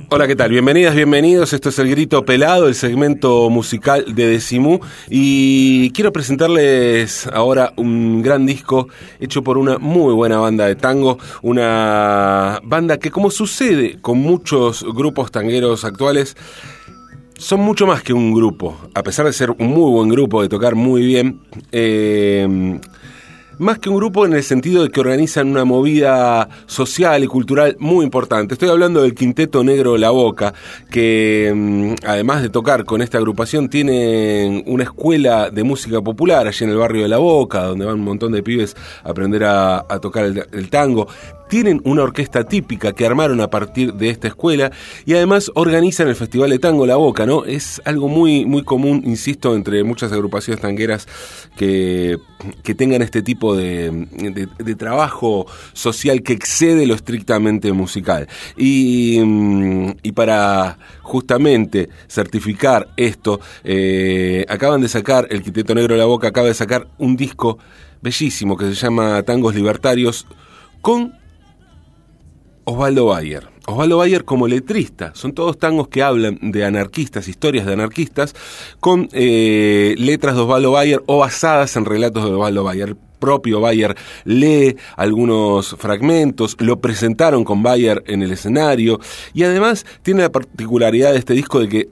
Hola, 0.10 0.26
¿qué 0.26 0.38
tal? 0.38 0.52
Bienvenidas, 0.52 0.96
bienvenidos. 0.96 1.52
Esto 1.52 1.68
es 1.68 1.80
El 1.80 1.90
Grito 1.90 2.24
Pelado, 2.24 2.70
el 2.70 2.76
segmento 2.76 3.50
musical 3.50 4.16
de 4.16 4.26
Decimú. 4.28 4.80
Y 5.10 5.92
quiero 5.92 6.14
presentarles 6.14 7.28
ahora 7.28 7.74
un 7.76 8.22
gran 8.22 8.46
disco 8.46 8.88
hecho 9.20 9.44
por 9.44 9.58
una 9.58 9.80
muy 9.80 10.14
buena 10.14 10.38
banda 10.38 10.66
de 10.66 10.76
tango. 10.76 11.20
Una 11.42 12.62
banda 12.64 13.00
que, 13.00 13.12
como 13.12 13.30
sucede 13.32 14.00
con 14.00 14.20
muchos 14.20 14.86
grupos 14.94 15.30
tangueros 15.30 15.84
actuales, 15.84 16.38
son 17.38 17.60
mucho 17.60 17.86
más 17.86 18.02
que 18.02 18.14
un 18.14 18.34
grupo. 18.34 18.78
A 18.94 19.04
pesar 19.04 19.26
de 19.26 19.34
ser 19.34 19.52
un 19.52 19.68
muy 19.68 19.92
buen 19.92 20.08
grupo, 20.08 20.42
de 20.42 20.48
tocar 20.48 20.76
muy 20.76 21.06
bien. 21.06 21.42
Eh, 21.74 22.80
más 23.60 23.80
que 23.80 23.90
un 23.90 23.98
grupo 23.98 24.26
en 24.26 24.34
el 24.34 24.44
sentido 24.44 24.84
de 24.84 24.90
que 24.90 25.00
organizan 25.00 25.48
una 25.48 25.66
movida 25.66 26.50
social 26.66 27.24
y 27.24 27.28
cultural 27.28 27.76
muy 27.80 28.06
importante. 28.06 28.54
Estoy 28.54 28.70
hablando 28.70 29.02
del 29.02 29.16
Quinteto 29.16 29.64
Negro 29.64 29.98
La 29.98 30.12
Boca, 30.12 30.54
que 30.92 31.52
mm, 31.56 32.06
además 32.06 32.42
de 32.42 32.50
tocar 32.50 32.86
con 32.86 33.02
esta 33.02 33.18
agrupación 33.18 33.70
tienen 33.70 34.64
una 34.68 34.84
escuela 34.84 35.50
de 35.50 35.64
música 35.64 36.02
popular 36.02 36.48
allí 36.48 36.66
en 36.66 36.72
el 36.72 36.78
barrio 36.78 37.04
de 37.04 37.08
La 37.10 37.18
Boca, 37.18 37.64
donde 37.64 37.86
van 37.86 37.96
un 37.96 38.06
montón 38.06 38.32
de 38.32 38.44
pibes 38.44 38.76
a 39.04 39.10
aprender 39.10 39.44
a, 39.44 39.84
tocar 40.02 40.26
el, 40.26 40.70
tango. 40.70 41.08
Tienen 41.48 41.82
una 41.84 42.04
orquesta 42.04 42.44
típica 42.44 42.94
que 42.94 43.06
armaron 43.06 43.42
a 43.42 43.50
partir 43.50 43.94
de 43.94 44.10
esta 44.10 44.28
escuela 44.28 44.72
y 45.06 45.14
además 45.14 45.52
organizan 45.56 46.08
el 46.08 46.16
Festival 46.16 46.50
de 46.50 46.60
Tango 46.60 46.86
La 46.86 46.96
Boca, 46.96 47.26
¿no? 47.26 47.46
Es 47.46 47.82
algo 47.86 48.08
muy, 48.08 48.46
muy 48.46 48.64
común, 48.64 49.04
insisto, 49.06 49.56
entre 49.56 49.84
muchas 49.84 50.12
agrupaciones 50.12 50.62
tangueras 50.62 51.08
que, 51.56 52.18
que 52.64 52.76
tengan 52.76 53.02
este 53.02 53.22
tipo 53.22 53.56
de, 53.56 54.08
de, 54.60 54.76
trabajo 54.76 55.48
social 55.74 56.22
que 56.22 56.34
excede 56.34 56.86
lo 56.86 56.94
estrictamente 56.94 57.72
musical. 57.72 58.28
Y, 58.56 59.20
mm, 59.24 59.92
y 60.04 60.12
para 60.12 60.78
justamente 61.02 61.90
certificar 62.08 62.90
esto, 62.98 63.40
eh, 63.64 64.46
acaban 64.50 64.82
de 64.82 64.90
sacar, 64.90 65.28
el 65.30 65.42
Quiteto 65.42 65.74
Negro 65.74 65.96
la 65.96 66.06
Boca 66.06 66.28
acaba 66.28 66.48
de 66.48 66.54
sacar 66.54 66.88
un 66.98 67.16
disco 67.16 67.58
bellísimo 68.02 68.58
que 68.58 68.66
se 68.66 68.74
llama 68.74 69.24
Tangos 69.24 69.56
Libertarios 69.56 70.28
con 70.82 71.14
Osvaldo 72.70 73.06
Bayer. 73.06 73.48
Osvaldo 73.66 73.98
Bayer 73.98 74.26
como 74.26 74.46
letrista. 74.46 75.16
Son 75.16 75.32
todos 75.32 75.58
tangos 75.58 75.88
que 75.88 76.04
hablan 76.04 76.38
de 76.42 76.66
anarquistas, 76.66 77.30
historias 77.30 77.66
de 77.66 77.72
anarquistas, 77.72 78.36
con 78.82 79.08
eh, 79.14 79.96
letras 79.98 80.36
de 80.36 80.42
Osvaldo 80.42 80.72
Bayer 80.72 81.02
o 81.06 81.20
basadas 81.20 81.78
en 81.78 81.86
relatos 81.86 82.26
de 82.26 82.32
Osvaldo 82.32 82.66
Bayer. 82.66 82.90
El 82.90 82.98
propio 83.20 83.62
Bayer 83.62 83.96
lee 84.26 84.76
algunos 84.98 85.78
fragmentos, 85.80 86.58
lo 86.60 86.82
presentaron 86.82 87.46
con 87.46 87.64
Bayer 87.64 88.04
en 88.06 88.22
el 88.22 88.34
escenario 88.34 89.00
y 89.34 89.44
además 89.44 89.86
tiene 90.02 90.24
la 90.24 90.32
particularidad 90.32 91.14
de 91.14 91.20
este 91.20 91.34
disco 91.34 91.62
de 91.62 91.70
que 91.70 91.90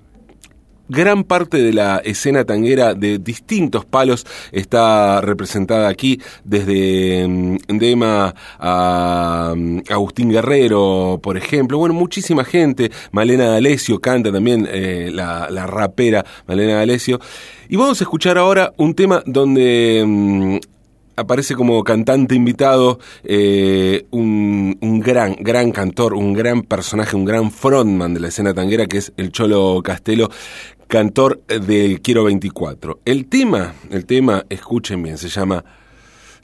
gran 0.87 1.23
parte 1.23 1.57
de 1.57 1.73
la 1.73 1.97
escena 1.97 2.45
tanguera 2.45 2.93
de 2.93 3.19
distintos 3.19 3.85
palos 3.85 4.25
está 4.51 5.21
representada 5.21 5.87
aquí, 5.87 6.21
desde 6.43 7.27
mm, 7.27 7.57
Dema 7.77 8.33
a 8.59 9.53
mm, 9.55 9.81
Agustín 9.89 10.29
Guerrero, 10.29 11.19
por 11.21 11.37
ejemplo. 11.37 11.77
Bueno, 11.77 11.93
muchísima 11.95 12.43
gente. 12.43 12.91
Malena 13.11 13.45
D'Alessio 13.45 13.99
canta 13.99 14.31
también 14.31 14.67
eh, 14.69 15.09
la, 15.11 15.49
la, 15.49 15.65
rapera 15.67 16.25
Malena 16.47 16.75
D'Alessio. 16.75 17.19
Y 17.69 17.75
vamos 17.75 17.99
a 18.01 18.03
escuchar 18.03 18.37
ahora 18.37 18.73
un 18.77 18.93
tema 18.93 19.23
donde 19.25 20.03
mm, 20.05 20.57
aparece 21.15 21.55
como 21.55 21.83
cantante 21.83 22.35
invitado 22.35 22.99
eh, 23.23 24.05
un, 24.11 24.77
un, 24.81 24.99
gran, 24.99 25.35
gran 25.39 25.71
cantor, 25.71 26.13
un 26.13 26.33
gran 26.33 26.63
personaje, 26.63 27.15
un 27.15 27.25
gran 27.25 27.51
frontman 27.51 28.13
de 28.13 28.19
la 28.19 28.27
escena 28.27 28.53
tanguera 28.53 28.85
que 28.85 28.97
es 28.97 29.13
el 29.17 29.31
Cholo 29.31 29.81
Castelo, 29.83 30.29
cantor 30.87 31.43
del 31.47 32.01
Quiero 32.01 32.23
24. 32.25 33.01
El 33.05 33.27
tema, 33.27 33.73
el 33.89 34.05
tema, 34.05 34.45
escuchen 34.49 35.03
bien, 35.03 35.17
se 35.17 35.29
llama 35.29 35.63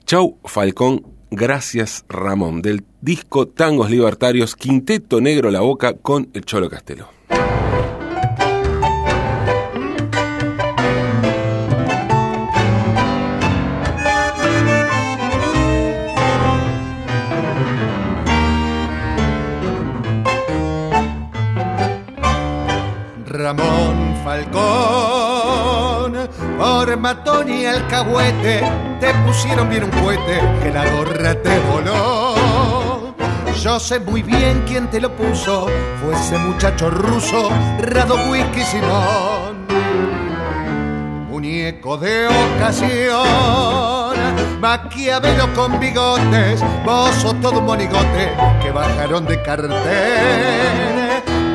Chau 0.06 0.38
Falcón, 0.46 1.06
gracias 1.30 2.06
Ramón, 2.10 2.62
del 2.62 2.84
disco 3.02 3.48
Tangos 3.48 3.90
Libertarios, 3.90 4.56
Quinteto 4.56 5.22
Negro 5.22 5.52
La 5.52 5.62
Boca 5.62 5.94
con 5.94 6.30
el 6.34 6.46
Cholo 6.46 6.70
Castelo. 6.70 7.10
Ramón 23.28 24.01
Falcón, 24.24 26.14
por 26.58 26.98
matón 26.98 27.50
y 27.52 27.66
alcahuete, 27.66 28.62
te 29.00 29.14
pusieron 29.26 29.68
bien 29.70 29.86
un 29.86 29.90
cohete 29.90 30.42
que 30.62 30.70
la 30.72 30.86
gorra 30.92 31.34
te 31.34 31.60
voló. 31.72 33.16
Yo 33.60 33.80
sé 33.80 34.00
muy 34.00 34.22
bien 34.22 34.64
quién 34.68 34.90
te 34.90 35.02
lo 35.02 35.16
puso, 35.16 35.68
fue 36.04 36.14
ese 36.14 36.38
muchacho 36.38 36.90
ruso, 36.90 37.50
Rado 37.80 38.16
Whisky 38.30 38.64
Simón. 38.64 39.66
Muñeco 41.30 41.98
de 41.98 42.28
ocasión, 42.28 43.24
Maquiavelo 44.60 45.52
con 45.54 45.80
bigotes, 45.80 46.62
vos 46.86 47.36
todo 47.42 47.60
un 47.60 47.66
monigote 47.66 48.32
que 48.62 48.72
bajaron 48.72 49.26
de 49.26 49.42
cartel 49.42 51.01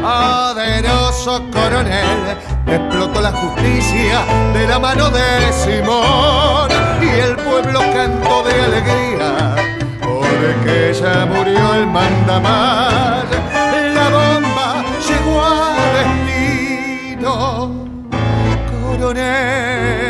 poderoso 0.06 1.42
coronel. 1.50 2.36
Explotó 2.66 3.20
la 3.20 3.32
justicia 3.32 4.24
de 4.52 4.66
la 4.66 4.78
mano 4.78 5.10
de 5.10 5.52
Simón 5.52 6.68
y 7.00 7.08
el 7.26 7.36
pueblo 7.36 7.80
cantó 7.92 8.42
de 8.44 8.54
alegría. 8.68 9.56
Porque 10.00 10.94
ya 11.00 11.26
murió 11.26 11.74
el 11.74 11.86
mandamás. 11.86 13.24
La 13.98 14.08
bomba 14.16 14.84
llegó 15.08 15.44
a 15.44 15.74
destino. 15.96 17.34
Coronel 18.70 20.05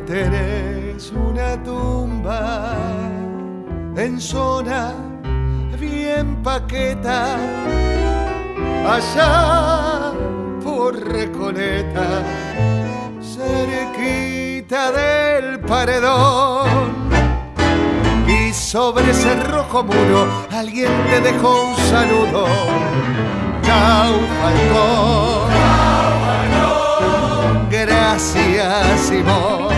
tenés 0.00 1.12
una 1.12 1.62
tumba 1.62 2.76
en 3.96 4.20
zona 4.20 4.92
bien 5.78 6.42
paqueta, 6.42 7.36
allá 8.88 10.12
por 10.62 10.96
Recoleta, 10.96 12.22
cerquita 13.22 14.90
del 14.92 15.60
paredón. 15.60 16.94
Y 18.26 18.52
sobre 18.52 19.10
ese 19.10 19.34
rojo 19.44 19.84
muro 19.84 20.26
alguien 20.50 20.90
te 21.10 21.20
dejó 21.20 21.68
un 21.68 21.76
saludo. 21.76 22.46
Chau, 23.62 24.14
Falcón 24.40 25.54
gracias 28.14 29.00
Simón. 29.00 29.73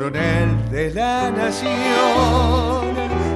Coronel 0.00 0.70
de 0.70 0.90
la 0.94 1.30
nación, 1.30 1.68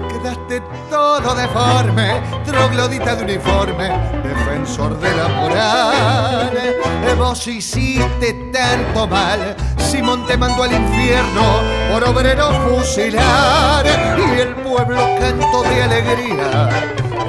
quedaste 0.09 0.62
todo 0.88 1.35
deforme, 1.35 2.23
troglodita 2.47 3.16
de 3.16 3.25
uniforme, 3.25 3.90
defensor 4.23 4.99
de 4.99 5.14
la 5.14 5.28
moral. 5.28 6.59
Vos 7.18 7.47
hiciste 7.49 8.33
tanto 8.50 9.06
mal 9.06 9.54
Simón 9.76 10.26
te 10.26 10.38
mandó 10.38 10.62
al 10.62 10.73
infierno 10.73 11.42
por 11.92 12.02
obrero 12.02 12.50
fusilar 12.66 13.85
y 13.85 14.40
el 14.40 14.54
pueblo 14.54 15.06
cantó 15.21 15.62
de 15.64 15.83
alegría 15.83 16.71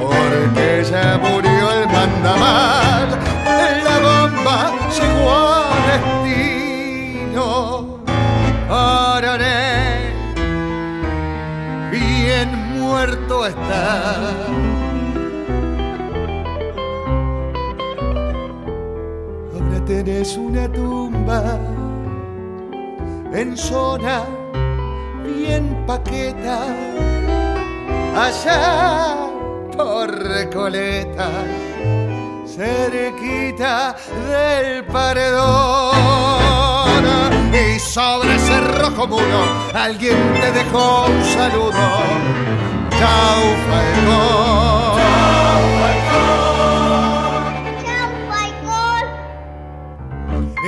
porque 0.01 0.85
ya 0.89 1.19
murió 1.21 1.73
el 1.73 1.87
mandamás. 1.89 3.09
La 3.83 3.99
bomba 3.99 4.71
llegó 4.97 5.54
muerto 13.05 13.45
está. 13.45 14.31
Ahora 19.53 19.85
tenés 19.85 20.35
una 20.37 20.67
tumba 20.71 21.59
en 23.31 23.55
zona 23.55 24.23
bien 25.23 25.83
paqueta, 25.85 26.59
allá 28.15 29.17
por 29.77 30.09
Recoleta, 30.09 31.29
cerquita 32.47 33.95
del 34.29 34.83
paredón. 34.85 35.95
Y 37.53 37.79
sobre 37.79 38.35
ese 38.35 38.59
rojo 38.61 39.07
muro 39.07 39.45
alguien 39.73 40.17
te 40.41 40.51
dejó 40.51 41.05
un 41.05 41.23
saludo. 41.23 42.64
Chau, 43.05 43.41
Falcón. 43.67 44.95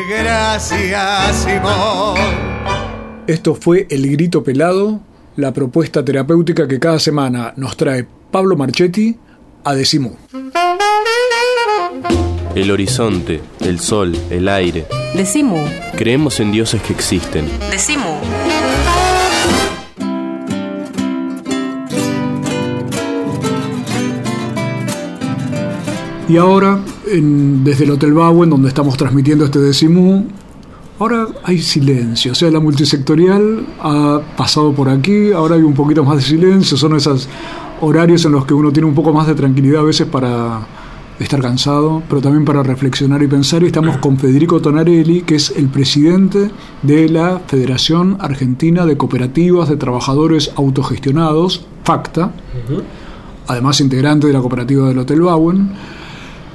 Gracias, 0.09 1.35
Simón. 1.35 2.17
Esto 3.25 3.55
fue 3.55 3.87
El 3.89 4.09
Grito 4.11 4.43
Pelado, 4.43 4.99
la 5.35 5.51
propuesta 5.51 6.05
terapéutica 6.05 6.67
que 6.67 6.79
cada 6.79 6.99
semana 6.99 7.53
nos 7.57 7.75
trae 7.75 8.05
Pablo 8.31 8.55
Marchetti 8.55 9.17
a 9.63 9.73
Decimú. 9.73 10.15
El 12.55 12.71
horizonte, 12.71 13.41
el 13.61 13.79
sol, 13.79 14.15
el 14.29 14.47
aire. 14.47 14.85
Decimú. 15.15 15.65
Creemos 15.95 16.39
en 16.39 16.51
dioses 16.51 16.81
que 16.83 16.93
existen. 16.93 17.49
Decimú. 17.71 18.19
Y 26.29 26.35
ahora, 26.35 26.79
desde 27.05 27.85
el 27.85 27.91
Hotel 27.91 28.13
Bauen, 28.13 28.49
donde 28.49 28.67
estamos 28.67 28.97
transmitiendo 28.97 29.45
este 29.45 29.59
decimú, 29.59 30.25
ahora 30.99 31.25
hay 31.43 31.61
silencio. 31.61 32.33
O 32.33 32.35
sea, 32.35 32.51
la 32.51 32.59
multisectorial 32.59 33.65
ha 33.79 34.19
pasado 34.35 34.73
por 34.73 34.89
aquí, 34.89 35.31
ahora 35.31 35.55
hay 35.55 35.61
un 35.61 35.73
poquito 35.73 36.03
más 36.03 36.17
de 36.17 36.23
silencio. 36.23 36.75
Son 36.75 36.97
esos 36.97 37.29
horarios 37.79 38.25
en 38.25 38.33
los 38.33 38.45
que 38.45 38.53
uno 38.53 38.73
tiene 38.73 38.89
un 38.89 38.95
poco 38.95 39.13
más 39.13 39.25
de 39.27 39.35
tranquilidad 39.35 39.81
a 39.81 39.85
veces 39.85 40.05
para 40.05 40.67
estar 41.17 41.41
cansado, 41.41 42.03
pero 42.09 42.21
también 42.21 42.43
para 42.43 42.61
reflexionar 42.61 43.23
y 43.23 43.27
pensar. 43.27 43.63
Y 43.63 43.67
estamos 43.67 43.97
con 43.97 44.17
Federico 44.17 44.59
Tonarelli, 44.61 45.21
que 45.21 45.35
es 45.35 45.53
el 45.55 45.69
presidente 45.69 46.51
de 46.83 47.07
la 47.07 47.39
Federación 47.47 48.17
Argentina 48.19 48.85
de 48.85 48.97
Cooperativas 48.97 49.69
de 49.69 49.77
Trabajadores 49.77 50.51
Autogestionados, 50.57 51.65
FACTA, 51.85 52.33
además 53.47 53.79
integrante 53.79 54.27
de 54.27 54.33
la 54.33 54.41
cooperativa 54.41 54.89
del 54.89 54.99
Hotel 54.99 55.21
Bauen. 55.21 55.69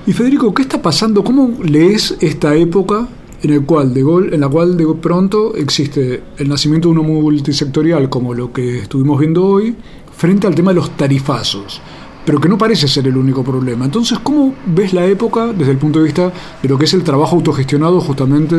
Y 0.04 0.12
Federico, 0.12 0.52
¿qué 0.52 0.62
está 0.62 0.82
pasando? 0.82 1.22
¿Cómo 1.22 1.62
lees 1.62 2.16
esta 2.20 2.56
época 2.56 3.06
en, 3.40 3.50
el 3.52 3.64
cual 3.64 3.94
de 3.94 4.02
gol, 4.02 4.34
en 4.34 4.40
la 4.40 4.48
cual 4.48 4.76
de 4.76 4.86
pronto 5.00 5.54
existe 5.54 6.22
el 6.38 6.48
nacimiento 6.48 6.88
de 6.88 6.98
una 6.98 7.08
multisectorial 7.08 8.08
como 8.08 8.34
lo 8.34 8.52
que 8.52 8.80
estuvimos 8.80 9.20
viendo 9.20 9.46
hoy, 9.46 9.76
frente 10.16 10.48
al 10.48 10.54
tema 10.54 10.72
de 10.72 10.76
los 10.76 10.96
tarifazos? 10.96 11.80
pero 12.24 12.40
que 12.40 12.48
no 12.48 12.56
parece 12.56 12.86
ser 12.86 13.06
el 13.08 13.16
único 13.16 13.42
problema. 13.42 13.84
Entonces, 13.84 14.18
¿cómo 14.22 14.54
ves 14.66 14.92
la 14.92 15.04
época 15.06 15.52
desde 15.52 15.72
el 15.72 15.78
punto 15.78 15.98
de 15.98 16.04
vista 16.04 16.32
de 16.62 16.68
lo 16.68 16.78
que 16.78 16.84
es 16.84 16.94
el 16.94 17.02
trabajo 17.02 17.36
autogestionado 17.36 18.00
justamente, 18.00 18.56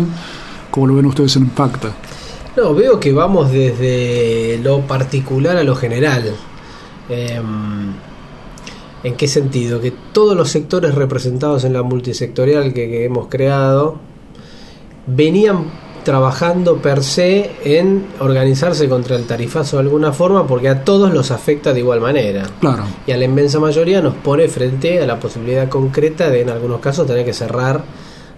como 0.69 0.87
lo 0.87 0.95
ven 0.95 1.05
ustedes 1.05 1.35
en 1.37 1.47
Pacta? 1.47 1.93
No, 2.57 2.75
veo 2.75 2.99
que 2.99 3.13
vamos 3.13 3.51
desde 3.51 4.59
lo 4.61 4.81
particular 4.81 5.55
a 5.55 5.63
lo 5.63 5.75
general. 5.75 6.35
Em, 7.09 7.93
¿En 9.03 9.15
qué 9.15 9.27
sentido? 9.27 9.81
Que 9.81 9.91
todos 9.91 10.35
los 10.35 10.49
sectores 10.49 10.95
representados 10.95 11.65
en 11.65 11.73
la 11.73 11.83
multisectorial 11.83 12.73
que 12.73 13.05
hemos 13.05 13.27
creado 13.27 13.97
venían 15.07 15.65
trabajando 16.03 16.77
per 16.77 17.03
se 17.03 17.51
en 17.63 18.05
organizarse 18.19 18.87
contra 18.89 19.15
el 19.15 19.25
tarifazo 19.25 19.77
de 19.77 19.83
alguna 19.83 20.11
forma 20.11 20.45
porque 20.45 20.69
a 20.69 20.83
todos 20.83 21.13
los 21.13 21.31
afecta 21.31 21.73
de 21.73 21.79
igual 21.79 22.01
manera. 22.01 22.43
Claro. 22.59 22.83
Y 23.07 23.11
a 23.11 23.17
la 23.17 23.25
inmensa 23.25 23.59
mayoría 23.59 24.01
nos 24.01 24.15
pone 24.15 24.47
frente 24.47 25.01
a 25.01 25.07
la 25.07 25.19
posibilidad 25.19 25.69
concreta 25.69 26.29
de 26.29 26.41
en 26.41 26.49
algunos 26.49 26.79
casos 26.81 27.07
tener 27.07 27.25
que 27.25 27.33
cerrar 27.33 27.83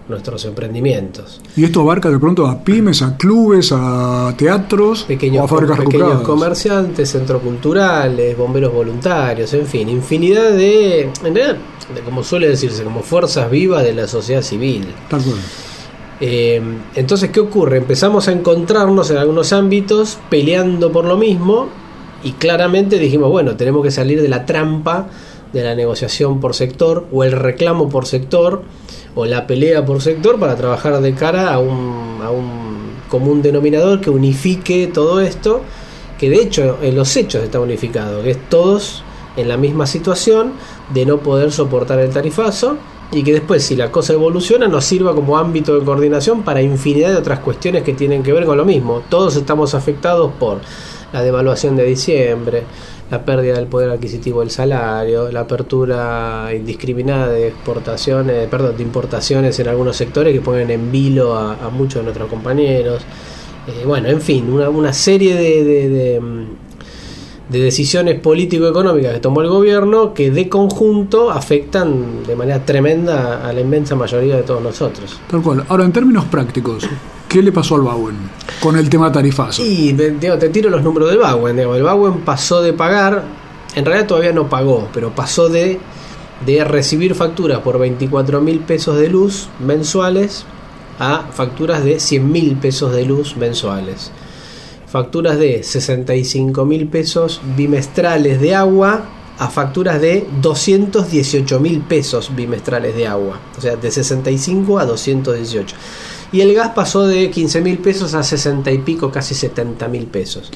nuestros 0.08 0.44
emprendimientos. 0.44 1.40
Y 1.56 1.64
esto 1.64 1.80
abarca 1.80 2.10
de 2.10 2.18
pronto 2.18 2.46
a 2.46 2.62
pymes, 2.62 3.02
a 3.02 3.16
clubes, 3.16 3.72
a 3.72 4.32
teatros, 4.36 5.04
pequeños, 5.04 5.50
pequeños 5.50 6.22
comerciantes, 6.22 7.10
centros 7.10 7.42
culturales, 7.42 8.36
bomberos 8.36 8.72
voluntarios, 8.72 9.52
en 9.54 9.66
fin, 9.66 9.88
infinidad 9.88 10.52
de, 10.52 11.02
en 11.02 11.34
realidad, 11.34 11.56
como 12.04 12.22
suele 12.22 12.48
decirse, 12.48 12.84
como 12.84 13.02
fuerzas 13.02 13.50
vivas 13.50 13.84
de 13.84 13.94
la 13.94 14.06
sociedad 14.06 14.42
civil. 14.42 14.86
Tal 15.08 15.22
cual. 15.22 15.36
Eh, 16.20 16.62
entonces, 16.94 17.30
¿qué 17.30 17.40
ocurre? 17.40 17.76
Empezamos 17.76 18.28
a 18.28 18.32
encontrarnos 18.32 19.10
en 19.10 19.18
algunos 19.18 19.52
ámbitos 19.52 20.18
peleando 20.30 20.90
por 20.90 21.04
lo 21.04 21.16
mismo 21.16 21.68
y 22.22 22.32
claramente 22.32 22.98
dijimos, 22.98 23.30
bueno, 23.30 23.56
tenemos 23.56 23.82
que 23.82 23.90
salir 23.90 24.22
de 24.22 24.28
la 24.28 24.46
trampa 24.46 25.08
de 25.52 25.62
la 25.62 25.74
negociación 25.74 26.40
por 26.40 26.54
sector 26.54 27.06
o 27.12 27.24
el 27.24 27.32
reclamo 27.32 27.88
por 27.88 28.06
sector 28.06 28.62
o 29.16 29.24
la 29.24 29.46
pelea 29.46 29.84
por 29.84 30.00
sector 30.00 30.38
para 30.38 30.54
trabajar 30.54 31.00
de 31.00 31.14
cara 31.14 31.52
a 31.52 31.58
un, 31.58 32.20
a 32.22 32.30
un 32.30 32.76
común 33.08 33.42
denominador 33.42 34.00
que 34.00 34.10
unifique 34.10 34.88
todo 34.92 35.20
esto, 35.20 35.62
que 36.18 36.30
de 36.30 36.36
hecho 36.36 36.78
en 36.82 36.94
los 36.94 37.16
hechos 37.16 37.42
está 37.42 37.58
unificado, 37.58 38.22
que 38.22 38.32
es 38.32 38.48
todos 38.48 39.02
en 39.36 39.48
la 39.48 39.56
misma 39.56 39.86
situación 39.86 40.52
de 40.92 41.06
no 41.06 41.18
poder 41.18 41.50
soportar 41.50 41.98
el 41.98 42.10
tarifazo 42.10 42.76
y 43.10 43.22
que 43.22 43.32
después 43.32 43.62
si 43.62 43.74
la 43.74 43.90
cosa 43.90 44.12
evoluciona 44.12 44.68
nos 44.68 44.84
sirva 44.84 45.14
como 45.14 45.38
ámbito 45.38 45.78
de 45.78 45.84
coordinación 45.84 46.42
para 46.42 46.60
infinidad 46.60 47.10
de 47.10 47.16
otras 47.16 47.38
cuestiones 47.38 47.84
que 47.84 47.94
tienen 47.94 48.22
que 48.22 48.32
ver 48.32 48.44
con 48.44 48.58
lo 48.58 48.66
mismo. 48.66 49.02
Todos 49.08 49.36
estamos 49.36 49.74
afectados 49.74 50.32
por 50.38 50.60
la 51.16 51.22
devaluación 51.22 51.76
de 51.76 51.84
diciembre, 51.84 52.62
la 53.10 53.24
pérdida 53.24 53.54
del 53.54 53.66
poder 53.66 53.88
adquisitivo 53.88 54.40
del 54.40 54.50
salario, 54.50 55.32
la 55.32 55.40
apertura 55.40 56.50
indiscriminada 56.54 57.28
de 57.28 57.48
exportaciones, 57.48 58.46
perdón, 58.48 58.76
de 58.76 58.82
importaciones 58.82 59.58
en 59.58 59.68
algunos 59.68 59.96
sectores 59.96 60.34
que 60.34 60.42
ponen 60.42 60.70
en 60.70 60.92
vilo 60.92 61.34
a, 61.34 61.70
muchos 61.70 62.00
de 62.00 62.02
nuestros 62.02 62.28
compañeros. 62.28 63.02
Eh, 63.66 63.84
bueno, 63.86 64.08
en 64.08 64.20
fin, 64.20 64.50
una, 64.52 64.68
una 64.68 64.92
serie 64.92 65.34
de 65.34 66.20
de 67.48 67.60
decisiones 67.60 68.18
político-económicas 68.20 69.14
que 69.14 69.20
tomó 69.20 69.40
el 69.40 69.48
gobierno 69.48 70.14
que 70.14 70.30
de 70.30 70.48
conjunto 70.48 71.30
afectan 71.30 72.24
de 72.26 72.34
manera 72.34 72.64
tremenda 72.64 73.48
a 73.48 73.52
la 73.52 73.60
inmensa 73.60 73.94
mayoría 73.94 74.36
de 74.36 74.42
todos 74.42 74.62
nosotros. 74.62 75.20
Tal 75.30 75.42
cual. 75.42 75.64
Ahora, 75.68 75.84
en 75.84 75.92
términos 75.92 76.24
prácticos, 76.24 76.88
¿qué 77.28 77.42
le 77.42 77.52
pasó 77.52 77.76
al 77.76 77.82
Bauen 77.82 78.16
con 78.60 78.76
el 78.76 78.88
tema 78.88 79.10
tarifazo? 79.12 79.64
Y 79.64 79.92
te 79.92 80.48
tiro 80.50 80.70
los 80.70 80.82
números 80.82 81.10
del 81.10 81.18
Bauen. 81.18 81.58
el 81.58 81.82
Bauen 81.82 82.20
pasó 82.20 82.62
de 82.62 82.72
pagar, 82.72 83.24
en 83.74 83.84
realidad 83.84 84.06
todavía 84.06 84.32
no 84.32 84.48
pagó, 84.48 84.88
pero 84.92 85.14
pasó 85.14 85.48
de, 85.48 85.78
de 86.44 86.64
recibir 86.64 87.14
facturas 87.14 87.60
por 87.60 87.78
24 87.78 88.40
mil 88.40 88.60
pesos 88.60 88.98
de 88.98 89.08
luz 89.08 89.48
mensuales 89.58 90.44
a 90.98 91.26
facturas 91.32 91.84
de 91.84 92.00
100 92.00 92.32
mil 92.32 92.56
pesos 92.56 92.92
de 92.94 93.04
luz 93.04 93.36
mensuales 93.36 94.10
facturas 94.96 95.38
de 95.38 95.62
65 95.62 96.64
mil 96.64 96.88
pesos 96.88 97.42
bimestrales 97.56 98.40
de 98.40 98.54
agua 98.54 99.04
a 99.38 99.48
facturas 99.48 100.00
de 100.00 100.26
218 100.40 101.60
mil 101.60 101.80
pesos 101.82 102.34
bimestrales 102.34 102.96
de 102.96 103.06
agua. 103.06 103.38
O 103.58 103.60
sea, 103.60 103.76
de 103.76 103.90
65 103.90 104.78
a 104.78 104.86
218. 104.86 105.76
Y 106.32 106.40
el 106.40 106.54
gas 106.54 106.70
pasó 106.74 107.06
de 107.06 107.30
15 107.30 107.60
mil 107.60 107.78
pesos 107.78 108.14
a 108.14 108.22
60 108.22 108.70
y 108.72 108.78
pico, 108.78 109.10
casi 109.10 109.34
70 109.34 109.88
mil 109.88 110.06
pesos. 110.06 110.50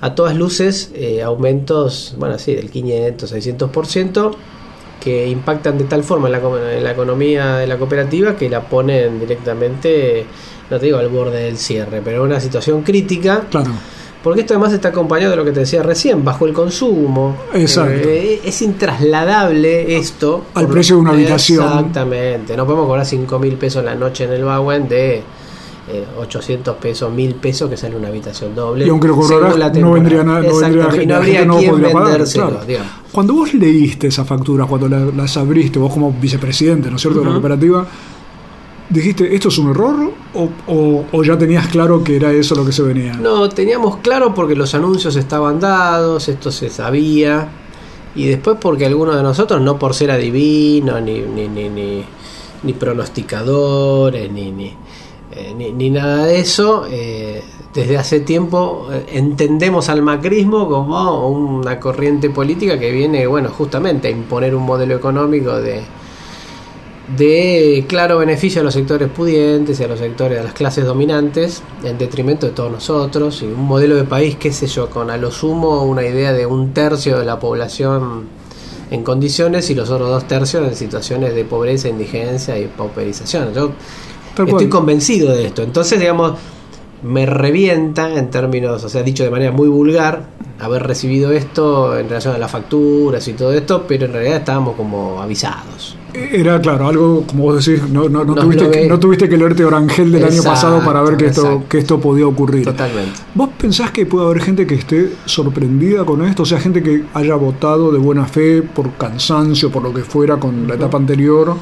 A 0.00 0.14
todas 0.14 0.36
luces, 0.36 0.90
eh, 0.94 1.22
aumentos, 1.22 2.14
bueno, 2.18 2.38
sí, 2.38 2.54
del 2.54 2.70
500, 2.70 3.32
600%, 3.32 4.36
que 5.00 5.28
impactan 5.28 5.78
de 5.78 5.84
tal 5.84 6.04
forma 6.04 6.28
en 6.28 6.32
la, 6.32 6.76
en 6.76 6.84
la 6.84 6.90
economía 6.90 7.56
de 7.56 7.66
la 7.66 7.78
cooperativa 7.78 8.36
que 8.36 8.48
la 8.48 8.68
ponen 8.68 9.20
directamente 9.20 10.26
no 10.70 10.78
te 10.78 10.86
digo 10.86 10.98
al 10.98 11.08
borde 11.08 11.44
del 11.44 11.58
cierre, 11.58 12.02
pero 12.04 12.24
una 12.24 12.40
situación 12.40 12.82
crítica. 12.82 13.44
Claro. 13.50 13.70
Porque 14.26 14.40
esto 14.40 14.54
además 14.54 14.72
está 14.72 14.88
acompañado 14.88 15.30
de 15.30 15.36
lo 15.36 15.44
que 15.44 15.52
te 15.52 15.60
decía 15.60 15.84
recién, 15.84 16.24
bajo 16.24 16.46
el 16.46 16.52
consumo. 16.52 17.36
Exacto. 17.54 18.08
Eh, 18.08 18.40
es 18.44 18.60
intrasladable 18.60 19.96
esto. 19.96 20.46
Al 20.54 20.66
precio 20.66 20.96
de 20.96 21.02
una 21.02 21.10
habitación. 21.12 21.62
Exactamente. 21.62 22.56
No 22.56 22.66
podemos 22.66 22.88
cobrar 22.88 23.06
5 23.06 23.38
mil 23.38 23.54
pesos 23.54 23.84
la 23.84 23.94
noche 23.94 24.24
en 24.24 24.32
el 24.32 24.42
Bauen 24.42 24.88
de 24.88 25.22
800 26.18 26.74
eh, 26.74 26.78
pesos, 26.82 27.12
1000 27.12 27.34
pesos 27.36 27.70
que 27.70 27.76
sale 27.76 27.94
una 27.94 28.08
habitación 28.08 28.52
doble. 28.52 28.84
Y 28.84 28.88
aunque 28.88 29.06
lo 29.06 29.14
cobrarás, 29.14 29.72
no 29.76 29.92
vendría 29.92 30.24
nada. 30.24 30.40
No, 30.40 30.56
vendría, 30.56 31.02
y 31.02 31.06
no 31.06 31.14
habría 31.14 31.46
quien 31.46 31.80
vendérselo. 31.80 32.60
Cuando 33.12 33.32
vos 33.32 33.54
leíste 33.54 34.08
esa 34.08 34.24
factura, 34.24 34.64
cuando 34.64 34.88
las 34.88 35.36
abriste, 35.36 35.78
vos 35.78 35.92
como 35.92 36.10
vicepresidente, 36.10 36.90
¿no 36.90 36.96
es 36.96 37.02
cierto?, 37.02 37.20
de 37.20 37.26
la 37.26 37.30
cooperativa 37.30 37.86
¿Dijiste, 38.88 39.34
esto 39.34 39.48
es 39.48 39.58
un 39.58 39.70
error 39.70 40.12
o, 40.32 41.22
ya 41.24 41.36
tenías 41.36 41.66
claro 41.68 42.04
que 42.04 42.16
era 42.16 42.30
eso 42.32 42.54
lo 42.54 42.64
que 42.64 42.72
se 42.72 42.82
venía? 42.82 43.14
No, 43.14 43.48
teníamos 43.48 43.96
claro 43.96 44.32
porque 44.32 44.54
los 44.54 44.74
anuncios 44.74 45.16
estaban 45.16 45.58
dados, 45.58 46.28
esto 46.28 46.52
se 46.52 46.70
sabía, 46.70 47.48
y 48.14 48.26
después 48.26 48.58
porque 48.60 48.86
algunos 48.86 49.16
de 49.16 49.22
nosotros, 49.22 49.60
no 49.60 49.78
por 49.78 49.94
ser 49.94 50.12
adivinos, 50.12 51.02
ni, 51.02 51.20
ni, 51.20 51.48
ni, 51.48 51.68
ni, 51.68 52.04
ni 52.62 52.72
pronosticadores, 52.74 54.30
ni, 54.30 54.52
ni, 54.52 54.72
eh, 55.32 55.72
ni, 55.74 55.90
nada 55.90 56.24
de 56.24 56.38
eso, 56.38 56.86
eh, 56.88 57.42
desde 57.74 57.98
hace 57.98 58.20
tiempo 58.20 58.88
eh, 58.92 59.04
entendemos 59.14 59.88
al 59.88 60.00
macrismo 60.00 60.68
como 60.68 61.28
una 61.28 61.80
corriente 61.80 62.30
política 62.30 62.78
que 62.78 62.92
viene, 62.92 63.26
bueno, 63.26 63.50
justamente 63.50 64.08
a 64.08 64.10
imponer 64.12 64.54
un 64.54 64.62
modelo 64.62 64.94
económico 64.94 65.60
de 65.60 65.82
de 67.16 67.84
claro 67.88 68.18
beneficio 68.18 68.60
a 68.60 68.64
los 68.64 68.74
sectores 68.74 69.08
pudientes 69.08 69.78
y 69.78 69.84
a 69.84 69.88
los 69.88 70.00
sectores, 70.00 70.40
a 70.40 70.42
las 70.42 70.54
clases 70.54 70.84
dominantes, 70.84 71.62
en 71.84 71.98
detrimento 71.98 72.46
de 72.46 72.52
todos 72.52 72.72
nosotros, 72.72 73.42
y 73.42 73.46
un 73.46 73.62
modelo 73.62 73.94
de 73.94 74.04
país, 74.04 74.36
qué 74.36 74.52
sé 74.52 74.66
yo, 74.66 74.90
con 74.90 75.10
a 75.10 75.16
lo 75.16 75.30
sumo 75.30 75.84
una 75.84 76.04
idea 76.04 76.32
de 76.32 76.46
un 76.46 76.72
tercio 76.72 77.18
de 77.18 77.24
la 77.24 77.38
población 77.38 78.24
en 78.90 79.02
condiciones 79.02 79.70
y 79.70 79.74
los 79.74 79.90
otros 79.90 80.08
dos 80.08 80.26
tercios 80.26 80.66
en 80.66 80.74
situaciones 80.74 81.34
de 81.34 81.44
pobreza, 81.44 81.88
indigencia 81.88 82.58
y 82.58 82.66
pauperización. 82.66 83.52
Yo 83.54 83.72
estoy 84.36 84.68
convencido 84.68 85.34
de 85.34 85.46
esto. 85.46 85.62
Entonces, 85.62 85.98
digamos, 85.98 86.38
me 87.02 87.26
revienta 87.26 88.14
en 88.14 88.30
términos, 88.30 88.82
o 88.82 88.88
sea, 88.88 89.02
dicho 89.02 89.22
de 89.22 89.30
manera 89.30 89.52
muy 89.52 89.68
vulgar, 89.68 90.24
haber 90.58 90.82
recibido 90.84 91.32
esto 91.32 91.98
en 91.98 92.08
relación 92.08 92.34
a 92.34 92.38
las 92.38 92.50
facturas 92.50 93.26
y 93.28 93.34
todo 93.34 93.52
esto, 93.52 93.84
pero 93.86 94.06
en 94.06 94.12
realidad 94.12 94.38
estábamos 94.38 94.74
como 94.76 95.20
avisados. 95.20 95.96
Era 96.14 96.58
claro, 96.62 96.88
algo 96.88 97.24
como 97.26 97.44
vos 97.44 97.64
decís, 97.64 97.86
no, 97.90 98.08
no, 98.08 98.24
no, 98.24 98.34
tuviste, 98.34 98.70
que, 98.70 98.88
no 98.88 98.98
tuviste 98.98 99.28
que 99.28 99.36
leerte 99.36 99.64
Orangel 99.66 100.10
del 100.10 100.24
año 100.24 100.42
pasado 100.42 100.82
para 100.82 101.02
ver 101.02 101.18
que 101.18 101.26
esto, 101.26 101.64
que 101.68 101.78
esto 101.78 102.00
podía 102.00 102.26
ocurrir. 102.26 102.64
Totalmente. 102.64 103.20
¿Vos 103.34 103.50
pensás 103.58 103.90
que 103.90 104.06
puede 104.06 104.24
haber 104.24 104.40
gente 104.40 104.66
que 104.66 104.76
esté 104.76 105.12
sorprendida 105.26 106.04
con 106.06 106.24
esto? 106.24 106.44
O 106.44 106.46
sea, 106.46 106.58
gente 106.58 106.82
que 106.82 107.04
haya 107.12 107.34
votado 107.34 107.92
de 107.92 107.98
buena 107.98 108.24
fe, 108.24 108.62
por 108.62 108.92
cansancio, 108.92 109.70
por 109.70 109.82
lo 109.82 109.92
que 109.92 110.02
fuera 110.02 110.38
con 110.38 110.66
la 110.66 110.76
etapa 110.76 110.96
anterior, 110.96 111.54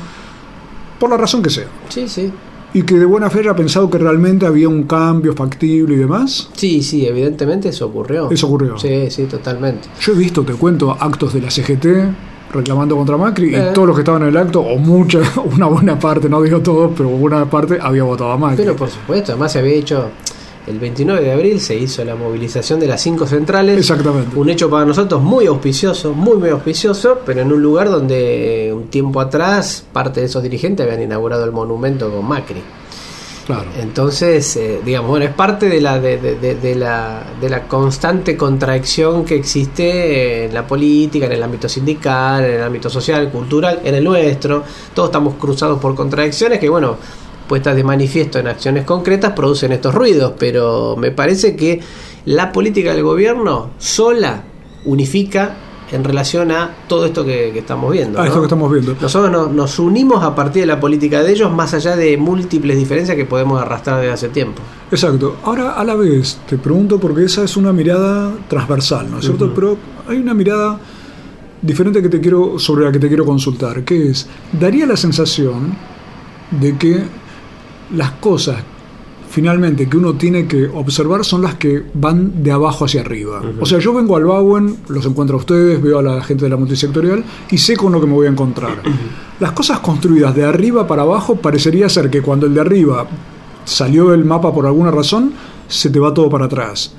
por 1.01 1.11
la 1.11 1.16
razón 1.16 1.42
que 1.42 1.51
sea. 1.51 1.66
Sí, 1.88 2.09
sí 2.09 2.33
y 2.75 2.83
que 2.83 2.99
de 2.99 3.07
buena 3.07 3.31
fe 3.31 3.39
haya 3.39 3.55
pensado 3.55 3.89
que 3.89 3.99
realmente 3.99 4.45
había 4.45 4.69
un 4.69 4.83
cambio 4.83 5.33
factible 5.33 5.95
y 5.95 5.99
demás. 5.99 6.51
Sí, 6.55 6.83
sí, 6.83 7.07
evidentemente 7.07 7.69
eso 7.69 7.87
ocurrió. 7.87 8.31
Eso 8.31 8.49
ocurrió. 8.49 8.77
Sí, 8.77 9.11
sí, 9.11 9.25
totalmente. 9.25 9.89
Yo 10.01 10.13
he 10.13 10.17
visto, 10.17 10.43
te 10.43 10.55
cuento, 10.55 10.91
actos 10.91 11.33
de 11.33 11.41
la 11.41 11.51
CGT 11.51 11.87
reclamando 12.53 12.97
contra 12.97 13.17
Macri 13.17 13.51
y 13.51 13.55
eh. 13.55 13.71
todos 13.75 13.89
los 13.89 13.97
que 13.97 14.03
estaban 14.03 14.23
en 14.23 14.29
el 14.29 14.37
acto, 14.37 14.61
o 14.61 14.77
mucha, 14.77 15.21
una 15.57 15.67
buena 15.67 15.99
parte, 15.99 16.29
no 16.29 16.43
digo 16.43 16.61
todos, 16.61 16.93
pero 16.97 17.09
buena 17.11 17.49
parte 17.49 17.79
había 17.81 18.03
votado 18.03 18.33
a 18.33 18.37
Macri. 18.37 18.59
Pero 18.59 18.77
por 18.77 18.89
supuesto, 18.89 19.33
además 19.33 19.53
se 19.53 19.61
había 19.61 19.75
hecho 19.75 20.11
el 20.66 20.79
29 20.79 21.22
de 21.22 21.33
abril 21.33 21.61
se 21.61 21.77
hizo 21.77 22.05
la 22.05 22.14
movilización 22.14 22.81
de 22.81 22.87
las 22.87 23.03
cinco 23.03 23.27
centrales. 23.27 23.79
Exactamente. 23.79 24.37
Un 24.37 24.48
hecho 24.48 24.70
para 24.70 24.85
nosotros 24.85 25.22
muy 25.22 25.46
auspicioso, 25.46 26.14
muy, 26.14 26.37
muy 26.37 26.48
auspicioso, 26.50 27.20
pero 27.24 27.42
en 27.42 27.53
un 27.53 27.62
lugar 27.62 27.90
donde 27.90 28.72
un 28.74 28.88
tiempo 28.88 29.20
atrás 29.20 29.85
parte 29.92 30.20
de 30.20 30.27
esos 30.27 30.42
dirigentes 30.42 30.87
habían 30.87 31.03
inaugurado 31.03 31.44
el 31.44 31.53
monumento 31.53 32.11
con 32.11 32.27
Macri. 32.27 32.62
Claro. 33.46 33.66
Entonces, 33.79 34.57
eh, 34.57 34.81
digamos, 34.83 35.11
bueno, 35.11 35.27
es 35.27 35.33
parte 35.33 35.68
de 35.68 35.79
la, 35.79 36.00
de, 36.00 36.16
de, 36.16 36.74
la, 36.74 37.22
de 37.38 37.50
la 37.50 37.68
constante 37.68 38.38
contradicción 38.38 39.22
que 39.24 39.35
existe 39.35 40.46
en 40.46 40.55
la 40.55 40.66
política, 40.66 41.27
en 41.27 41.33
el 41.33 41.42
ámbito 41.42 41.68
sindical, 41.68 42.42
en 42.42 42.53
el 42.53 42.62
ámbito 42.62 42.88
social, 42.88 43.31
cultural, 43.31 43.81
en 43.85 43.96
el 43.96 44.05
nuestro. 44.05 44.64
Todos 44.94 45.11
estamos 45.11 45.35
cruzados 45.35 45.79
por 45.79 45.94
contradicciones 45.94 46.59
que, 46.59 46.70
bueno, 46.70 46.96
puestas 47.48 47.76
de 47.76 47.85
manifiesto 47.85 48.38
en 48.38 48.48
acciones 48.48 48.85
concretas 48.85 49.33
producen 49.33 49.72
estos 49.72 49.94
ruidos, 49.94 50.35
pero 50.38 50.96
me 50.96 51.11
parece 51.11 51.57
que 51.57 51.80
la 52.24 52.52
política 52.52 52.94
del 52.94 53.02
gobierno 53.02 53.70
sola 53.78 54.44
unifica 54.85 55.57
en 55.92 56.02
relación 56.02 56.50
a 56.50 56.74
todo 56.88 57.07
esto 57.07 57.24
que, 57.24 57.57
estamos 57.57 57.92
viendo. 57.92 58.22
esto 58.22 58.40
que 58.40 58.46
estamos 58.46 58.72
viendo. 58.72 58.96
Nosotros 59.00 59.52
nos 59.52 59.78
unimos 59.78 60.24
a 60.24 60.35
partir 60.35 60.62
de 60.62 60.66
la 60.66 60.80
política 60.80 61.22
de 61.22 61.33
ellos, 61.33 61.52
más 61.52 61.74
allá 61.74 61.94
de 61.94 62.16
múltiples 62.16 62.76
diferencias 62.76 63.16
que 63.16 63.24
podemos 63.24 63.61
arrastrar 63.61 64.00
desde 64.00 64.12
hace 64.12 64.28
tiempo. 64.30 64.61
Exacto. 64.90 65.37
Ahora, 65.44 65.72
a 65.72 65.85
la 65.85 65.94
vez, 65.94 66.40
te 66.48 66.59
pregunto 66.59 66.98
porque 66.98 67.24
esa 67.24 67.44
es 67.44 67.57
una 67.57 67.72
mirada 67.72 68.33
transversal, 68.48 69.11
¿no 69.11 69.18
es 69.18 69.26
cierto? 69.26 69.52
Pero 69.54 69.76
hay 70.09 70.16
una 70.16 70.35
mirada 70.35 70.80
diferente 71.62 72.02
que 72.02 72.09
te 72.09 72.20
quiero, 72.20 72.59
sobre 72.59 72.85
la 72.85 72.92
que 72.92 72.98
te 72.98 73.09
quiero 73.09 73.24
consultar, 73.24 73.85
que 73.85 74.11
es, 74.11 74.26
daría 74.52 74.87
la 74.87 74.96
sensación 74.96 75.76
de 76.50 76.76
que 76.76 77.04
las 77.92 78.12
cosas 78.12 78.57
finalmente 79.35 79.88
que 79.88 79.97
uno 79.97 80.14
tiene 80.14 80.47
que 80.47 80.68
observar 80.68 81.25
son 81.25 81.42
las 81.42 81.57
que 81.57 81.83
van 81.94 82.44
de 82.44 82.53
abajo 82.53 82.85
hacia 82.85 83.01
arriba. 83.01 83.42
O 83.61 83.66
sea, 83.66 83.81
yo 83.81 83.92
vengo 83.92 84.16
al 84.16 84.25
Bauen, 84.25 84.77
los 84.87 85.05
encuentro 85.07 85.37
a 85.37 85.40
ustedes, 85.40 85.83
veo 85.83 85.99
a 85.99 86.03
la 86.03 86.23
gente 86.23 86.44
de 86.44 86.51
la 86.51 86.57
multisectorial 86.57 87.25
y 87.51 87.59
sé 87.59 87.77
con 87.77 87.90
lo 87.90 88.01
que 88.01 88.07
me 88.07 88.12
voy 88.12 88.29
a 88.29 88.31
encontrar. 88.31 88.81
Las 89.40 89.51
cosas 89.51 89.81
construidas 89.81 90.37
de 90.37 90.44
arriba 90.44 90.87
para 90.87 91.03
abajo 91.03 91.35
parecería 91.35 91.88
ser 91.88 92.11
que 92.11 92.23
cuando 92.23 92.47
el 92.47 92.55
de 92.55 92.61
arriba 92.61 93.09
salió 93.64 94.11
del 94.11 94.25
mapa 94.25 94.55
por 94.55 94.66
alguna 94.66 94.92
razón, 94.92 95.33
se 95.66 95.90
te 95.90 95.99
va 95.99 96.14
todo 96.14 96.31
para 96.31 96.44
atrás. 96.44 96.94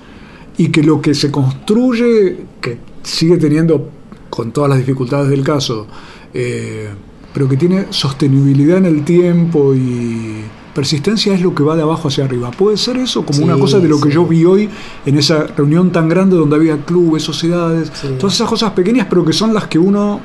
Y 0.57 0.67
que 0.67 0.83
lo 0.83 1.01
que 1.01 1.13
se 1.13 1.31
construye, 1.31 2.37
que 2.59 2.79
sigue 3.01 3.37
teniendo, 3.37 3.89
con 4.29 4.51
todas 4.51 4.69
las 4.69 4.79
dificultades 4.79 5.29
del 5.29 5.41
caso, 5.41 5.87
eh, 6.33 6.89
pero 7.33 7.47
que 7.47 7.55
tiene 7.55 7.85
sostenibilidad 7.91 8.79
en 8.79 8.87
el 8.87 9.05
tiempo 9.05 9.73
y 9.73 10.43
persistencia 10.75 11.33
es 11.33 11.41
lo 11.41 11.55
que 11.55 11.63
va 11.63 11.75
de 11.75 11.81
abajo 11.81 12.09
hacia 12.09 12.25
arriba. 12.25 12.51
¿Puede 12.51 12.75
ser 12.75 12.97
eso 12.97 13.25
como 13.25 13.43
una 13.43 13.57
cosa 13.57 13.79
de 13.79 13.87
lo 13.87 13.99
que 13.99 14.11
yo 14.11 14.25
vi 14.25 14.43
hoy 14.43 14.69
en 15.05 15.17
esa 15.17 15.47
reunión 15.47 15.91
tan 15.91 16.09
grande 16.09 16.35
donde 16.35 16.57
había 16.57 16.77
clubes, 16.83 17.23
sociedades, 17.23 17.91
todas 18.19 18.35
esas 18.35 18.49
cosas 18.49 18.73
pequeñas, 18.73 19.07
pero 19.09 19.23
que 19.23 19.31
son 19.31 19.53
las 19.53 19.67
que 19.67 19.79
uno 19.79 20.19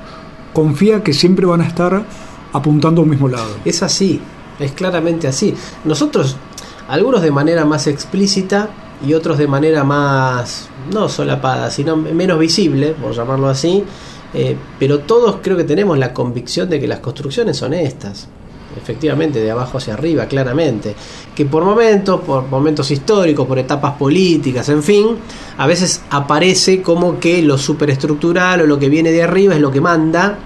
confía 0.52 1.04
que 1.04 1.14
siempre 1.14 1.46
van 1.46 1.60
a 1.60 1.68
estar 1.68 2.04
apuntando 2.52 3.02
al 3.02 3.08
mismo 3.08 3.28
lado? 3.28 3.48
Es 3.64 3.84
así, 3.84 4.20
es 4.58 4.72
claramente 4.72 5.28
así. 5.28 5.54
Nosotros, 5.84 6.36
algunos 6.88 7.22
de 7.22 7.30
manera 7.30 7.64
más 7.64 7.86
explícita 7.86 8.70
y 9.06 9.14
otros 9.14 9.38
de 9.38 9.46
manera 9.46 9.84
más, 9.84 10.68
no 10.92 11.08
solapada, 11.08 11.70
sino 11.70 11.96
menos 11.96 12.40
visible, 12.40 12.96
por 13.00 13.14
llamarlo 13.14 13.48
así, 13.48 13.84
eh, 14.34 14.56
pero 14.80 14.98
todos 14.98 15.36
creo 15.40 15.56
que 15.56 15.64
tenemos 15.64 15.96
la 15.96 16.12
convicción 16.12 16.68
de 16.68 16.80
que 16.80 16.88
las 16.88 16.98
construcciones 16.98 17.56
son 17.56 17.72
estas 17.72 18.28
efectivamente, 18.80 19.40
de 19.40 19.50
abajo 19.50 19.78
hacia 19.78 19.94
arriba, 19.94 20.26
claramente, 20.26 20.94
que 21.34 21.46
por 21.46 21.64
momentos, 21.64 22.20
por 22.20 22.48
momentos 22.48 22.90
históricos, 22.90 23.46
por 23.46 23.58
etapas 23.58 23.94
políticas, 23.94 24.68
en 24.68 24.82
fin, 24.82 25.16
a 25.58 25.66
veces 25.66 26.02
aparece 26.10 26.82
como 26.82 27.18
que 27.18 27.42
lo 27.42 27.58
superestructural 27.58 28.62
o 28.62 28.66
lo 28.66 28.78
que 28.78 28.88
viene 28.88 29.12
de 29.12 29.22
arriba 29.22 29.54
es 29.54 29.60
lo 29.60 29.70
que 29.70 29.80
manda, 29.80 30.38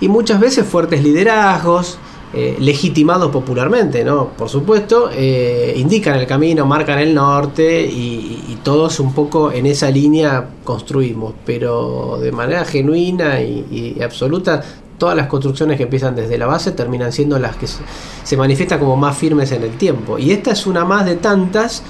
y 0.00 0.08
muchas 0.08 0.40
veces 0.40 0.66
fuertes 0.66 1.02
liderazgos, 1.02 1.98
eh, 2.34 2.56
legitimados 2.60 3.30
popularmente, 3.30 4.04
¿no? 4.04 4.28
Por 4.28 4.50
supuesto, 4.50 5.08
eh, 5.10 5.72
indican 5.76 6.18
el 6.18 6.26
camino, 6.26 6.66
marcan 6.66 6.98
el 6.98 7.14
norte 7.14 7.82
y, 7.82 8.58
todos 8.62 9.00
un 9.00 9.14
poco 9.14 9.50
en 9.50 9.64
esa 9.64 9.90
línea 9.90 10.46
construimos, 10.62 11.32
pero 11.46 12.18
de 12.20 12.30
manera 12.32 12.66
genuina 12.66 13.40
y, 13.40 13.94
y 13.96 14.02
absoluta 14.02 14.62
todas 14.98 15.16
las 15.16 15.28
construcciones 15.28 15.76
que 15.76 15.84
empiezan 15.84 16.14
desde 16.14 16.36
la 16.36 16.46
base 16.46 16.72
terminan 16.72 17.12
siendo 17.12 17.38
las 17.38 17.56
que 17.56 17.66
se 17.66 18.36
manifiestan 18.36 18.78
como 18.80 18.96
más 18.96 19.16
firmes 19.16 19.52
en 19.52 19.62
el 19.62 19.76
tiempo. 19.78 20.18
Y 20.18 20.32
esta 20.32 20.50
es 20.50 20.66
una 20.66 20.84
más 20.84 21.06
de 21.06 21.16
tantas 21.16 21.82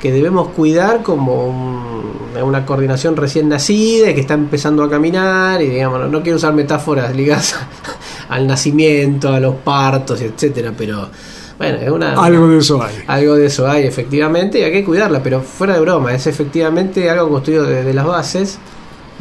que 0.00 0.10
debemos 0.10 0.48
cuidar 0.48 1.02
como 1.02 2.02
una 2.42 2.66
coordinación 2.66 3.16
recién 3.16 3.48
nacida 3.48 4.10
y 4.10 4.14
que 4.14 4.20
está 4.20 4.34
empezando 4.34 4.82
a 4.82 4.90
caminar 4.90 5.62
y 5.62 5.68
digamos, 5.68 6.10
no, 6.10 6.22
quiero 6.22 6.36
usar 6.36 6.54
metáforas 6.54 7.14
ligadas 7.14 7.54
al 8.28 8.46
nacimiento, 8.46 9.28
a 9.28 9.38
los 9.38 9.54
partos, 9.56 10.20
etcétera, 10.20 10.72
pero 10.76 11.08
bueno, 11.56 11.78
es 11.78 11.90
una 11.90 12.14
algo 12.14 12.48
de 12.48 12.58
eso 12.58 12.82
hay. 12.82 12.94
Algo 13.06 13.36
de 13.36 13.46
eso 13.46 13.68
hay, 13.68 13.84
efectivamente, 13.84 14.58
y 14.58 14.62
hay 14.62 14.72
que 14.72 14.84
cuidarla, 14.84 15.22
pero 15.22 15.40
fuera 15.40 15.74
de 15.74 15.80
broma, 15.80 16.12
es 16.12 16.26
efectivamente 16.26 17.08
algo 17.08 17.28
construido 17.28 17.64
desde 17.64 17.94
las 17.94 18.06
bases 18.06 18.58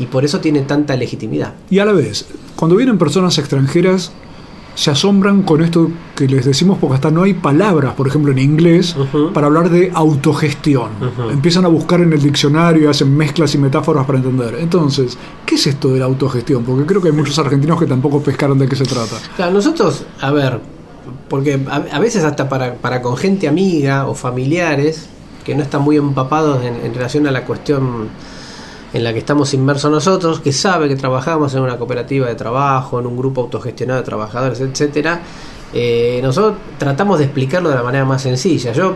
y 0.02 0.08
por 0.08 0.26
eso 0.26 0.40
tiene 0.40 0.62
tanta 0.62 0.96
legitimidad. 0.96 1.54
Y 1.70 1.78
a 1.78 1.86
la 1.86 1.92
vez, 1.92 2.26
cuando 2.56 2.76
vienen 2.76 2.98
personas 2.98 3.38
extranjeras, 3.38 4.12
se 4.74 4.90
asombran 4.90 5.44
con 5.44 5.62
esto 5.62 5.92
que 6.16 6.28
les 6.28 6.44
decimos 6.44 6.80
porque 6.80 6.96
hasta 6.96 7.12
no 7.12 7.22
hay 7.22 7.36
palabras, 7.36 7.94
por 7.94 8.08
ejemplo 8.08 8.32
en 8.32 8.40
inglés, 8.40 8.96
para 9.32 9.46
hablar 9.46 9.70
de 9.70 9.92
autogestión. 9.94 10.90
Empiezan 11.30 11.66
a 11.66 11.68
buscar 11.68 12.02
en 12.02 12.14
el 12.14 12.22
diccionario 12.22 12.84
y 12.84 12.88
hacen 12.88 13.16
mezclas 13.16 13.54
y 13.54 13.60
metáforas 13.60 14.06
para 14.08 14.18
entender. 14.18 14.56
Entonces, 14.60 15.18
¿qué 15.46 15.56
es 15.56 15.68
esto 15.68 15.90
de 15.90 16.00
la 16.00 16.06
autogestión? 16.06 16.64
Porque 16.64 16.86
creo 16.88 17.00
que 17.00 17.10
hay 17.10 17.14
muchos 17.14 17.38
argentinos 17.38 17.80
que 17.80 17.86
tampoco 17.86 18.24
pescaron 18.24 18.58
de 18.58 18.68
qué 18.68 18.76
se 18.76 18.86
trata. 18.86 19.18
Claro, 19.36 19.54
nosotros, 19.54 20.04
a 20.20 20.32
ver, 20.32 20.60
porque 21.30 21.60
a, 21.70 22.00
veces 22.00 22.24
hasta 22.24 22.50
para, 22.50 22.74
para, 22.76 23.04
con 23.04 23.18
gente 23.18 23.48
amiga 23.48 24.08
o 24.08 24.16
familiares 24.16 25.08
que 25.46 25.54
no 25.54 25.62
están 25.62 25.84
muy 25.84 25.98
empapados 25.98 26.64
en 26.64 26.94
relación 26.94 27.28
a 27.28 27.32
la 27.32 27.46
cuestión 27.46 28.10
en 28.94 29.04
la 29.04 29.14
que 29.14 29.20
estamos 29.20 29.54
inmersos 29.54 29.90
nosotros, 29.90 30.40
que 30.42 30.52
sabe 30.52 30.90
que 30.90 30.96
trabajamos 30.96 31.54
en 31.56 31.62
una 31.62 31.78
cooperativa 31.78 32.28
de 32.28 32.36
trabajo, 32.36 33.00
en 33.00 33.08
un 33.08 33.18
grupo 33.18 33.42
autogestionado 33.42 34.02
de 34.02 34.06
trabajadores, 34.06 34.60
etcétera, 34.60 35.22
eh, 35.74 36.20
nosotros 36.22 36.58
tratamos 36.78 37.20
de 37.20 37.26
explicarlo 37.26 37.70
de 37.70 37.76
la 37.76 37.84
manera 37.84 38.04
más 38.04 38.22
sencilla. 38.22 38.74
Yo, 38.74 38.96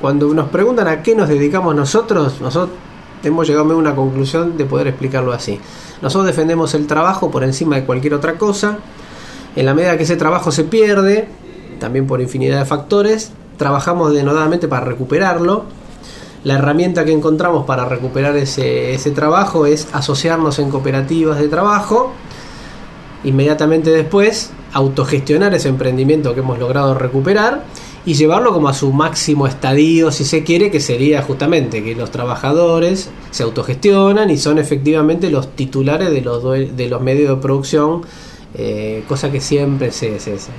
cuando 0.00 0.32
nos 0.34 0.48
preguntan 0.48 0.88
a 0.88 1.02
qué 1.02 1.14
nos 1.14 1.28
dedicamos 1.28 1.74
nosotros, 1.74 2.40
nosotros 2.40 2.76
hemos 3.22 3.46
llegado 3.46 3.72
a 3.72 3.76
una 3.76 3.94
conclusión 3.94 4.56
de 4.56 4.64
poder 4.64 4.88
explicarlo 4.88 5.32
así. 5.32 5.60
Nosotros 6.02 6.26
defendemos 6.26 6.74
el 6.74 6.86
trabajo 6.86 7.30
por 7.30 7.44
encima 7.44 7.76
de 7.76 7.84
cualquier 7.84 8.14
otra 8.14 8.38
cosa. 8.38 8.78
En 9.54 9.64
la 9.64 9.74
medida 9.74 9.96
que 9.96 10.02
ese 10.02 10.16
trabajo 10.16 10.50
se 10.50 10.64
pierde, 10.64 11.28
también 11.78 12.06
por 12.06 12.20
infinidad 12.20 12.58
de 12.58 12.64
factores, 12.66 13.32
trabajamos 13.56 14.12
denodadamente 14.12 14.68
para 14.68 14.84
recuperarlo 14.84 15.64
la 16.46 16.54
herramienta 16.54 17.04
que 17.04 17.10
encontramos 17.10 17.66
para 17.66 17.86
recuperar 17.86 18.36
ese, 18.36 18.94
ese 18.94 19.10
trabajo 19.10 19.66
es 19.66 19.88
asociarnos 19.92 20.60
en 20.60 20.70
cooperativas 20.70 21.40
de 21.40 21.48
trabajo. 21.48 22.12
Inmediatamente 23.24 23.90
después, 23.90 24.52
autogestionar 24.72 25.52
ese 25.54 25.68
emprendimiento 25.68 26.34
que 26.34 26.40
hemos 26.40 26.60
logrado 26.60 26.94
recuperar 26.94 27.64
y 28.04 28.14
llevarlo 28.14 28.52
como 28.52 28.68
a 28.68 28.74
su 28.74 28.92
máximo 28.92 29.48
estadio, 29.48 30.12
si 30.12 30.24
se 30.24 30.44
quiere, 30.44 30.70
que 30.70 30.78
sería 30.78 31.20
justamente 31.20 31.82
que 31.82 31.96
los 31.96 32.12
trabajadores 32.12 33.10
se 33.32 33.42
autogestionan 33.42 34.30
y 34.30 34.38
son 34.38 34.58
efectivamente 34.58 35.30
los 35.30 35.48
titulares 35.56 36.12
de 36.12 36.20
los, 36.20 36.44
de 36.44 36.88
los 36.88 37.02
medios 37.02 37.28
de 37.28 37.42
producción, 37.42 38.02
eh, 38.54 39.02
cosa 39.08 39.32
que 39.32 39.40
siempre 39.40 39.90
se, 39.90 40.20
se, 40.20 40.38
se 40.38 40.52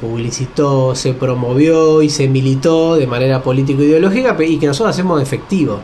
publicitó, 0.00 0.94
se 0.94 1.14
promovió 1.14 2.02
y 2.02 2.10
se 2.10 2.28
militó 2.28 2.96
de 2.96 3.06
manera 3.06 3.42
político-ideológica 3.42 4.36
y 4.44 4.58
que 4.58 4.66
nosotros 4.66 4.94
hacemos 4.94 5.22
efectivo, 5.22 5.80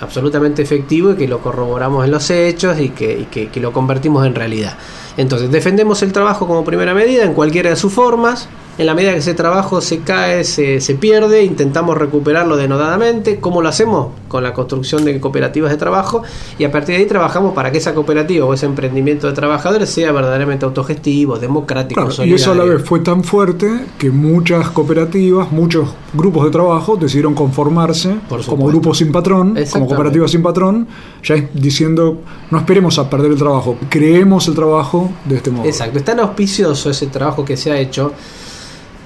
absolutamente 0.00 0.62
efectivo 0.62 1.12
y 1.12 1.16
que 1.16 1.28
lo 1.28 1.40
corroboramos 1.40 2.04
en 2.04 2.10
los 2.10 2.28
hechos 2.30 2.78
y 2.80 2.90
que, 2.90 3.26
que 3.30 3.60
lo 3.60 3.72
convertimos 3.72 4.26
en 4.26 4.34
realidad. 4.34 4.76
Entonces, 5.16 5.50
defendemos 5.50 6.02
el 6.02 6.12
trabajo 6.12 6.46
como 6.46 6.64
primera 6.64 6.92
medida 6.92 7.24
en 7.24 7.34
cualquiera 7.34 7.70
de 7.70 7.76
sus 7.76 7.92
formas, 7.92 8.48
en 8.76 8.86
la 8.86 8.94
medida 8.94 9.12
que 9.12 9.18
ese 9.18 9.34
trabajo 9.34 9.80
se 9.80 10.00
cae, 10.00 10.42
se, 10.44 10.80
se, 10.80 10.94
pierde, 10.94 11.44
intentamos 11.44 11.96
recuperarlo 11.96 12.56
denodadamente. 12.56 13.38
¿Cómo 13.38 13.62
lo 13.62 13.68
hacemos? 13.68 14.08
Con 14.28 14.42
la 14.42 14.52
construcción 14.52 15.04
de 15.04 15.20
cooperativas 15.20 15.70
de 15.70 15.76
trabajo 15.76 16.22
y 16.58 16.64
a 16.64 16.72
partir 16.72 16.96
de 16.96 17.02
ahí 17.02 17.06
trabajamos 17.06 17.54
para 17.54 17.70
que 17.70 17.78
esa 17.78 17.94
cooperativa 17.94 18.44
o 18.46 18.52
ese 18.52 18.66
emprendimiento 18.66 19.28
de 19.28 19.32
trabajadores 19.32 19.90
sea 19.90 20.10
verdaderamente 20.10 20.64
autogestivo, 20.64 21.38
democrático, 21.38 22.08
Y 22.24 22.34
eso 22.34 22.52
a 22.52 22.54
la 22.56 22.64
vez 22.64 22.82
fue 22.82 23.00
tan 23.00 23.22
fuerte 23.22 23.86
que 23.98 24.10
muchas 24.10 24.70
cooperativas, 24.70 25.52
muchos 25.52 25.90
grupos 26.12 26.44
de 26.44 26.50
trabajo 26.50 26.96
decidieron 26.96 27.34
conformarse 27.34 28.16
como 28.46 28.66
grupos 28.66 28.98
sin 28.98 29.12
patrón, 29.12 29.56
como 29.70 29.86
cooperativas 29.86 30.32
sin 30.32 30.42
patrón, 30.42 30.88
ya 31.22 31.36
diciendo 31.54 32.18
no 32.50 32.58
esperemos 32.58 32.98
a 32.98 33.08
perder 33.08 33.32
el 33.32 33.38
trabajo, 33.38 33.76
creemos 33.88 34.48
el 34.48 34.54
trabajo 34.54 35.10
de 35.24 35.36
este 35.36 35.50
modo. 35.50 35.66
Exacto, 35.66 35.98
es 35.98 36.04
tan 36.04 36.18
auspicioso 36.18 36.90
ese 36.90 37.06
trabajo 37.06 37.44
que 37.44 37.56
se 37.56 37.70
ha 37.70 37.78
hecho 37.78 38.12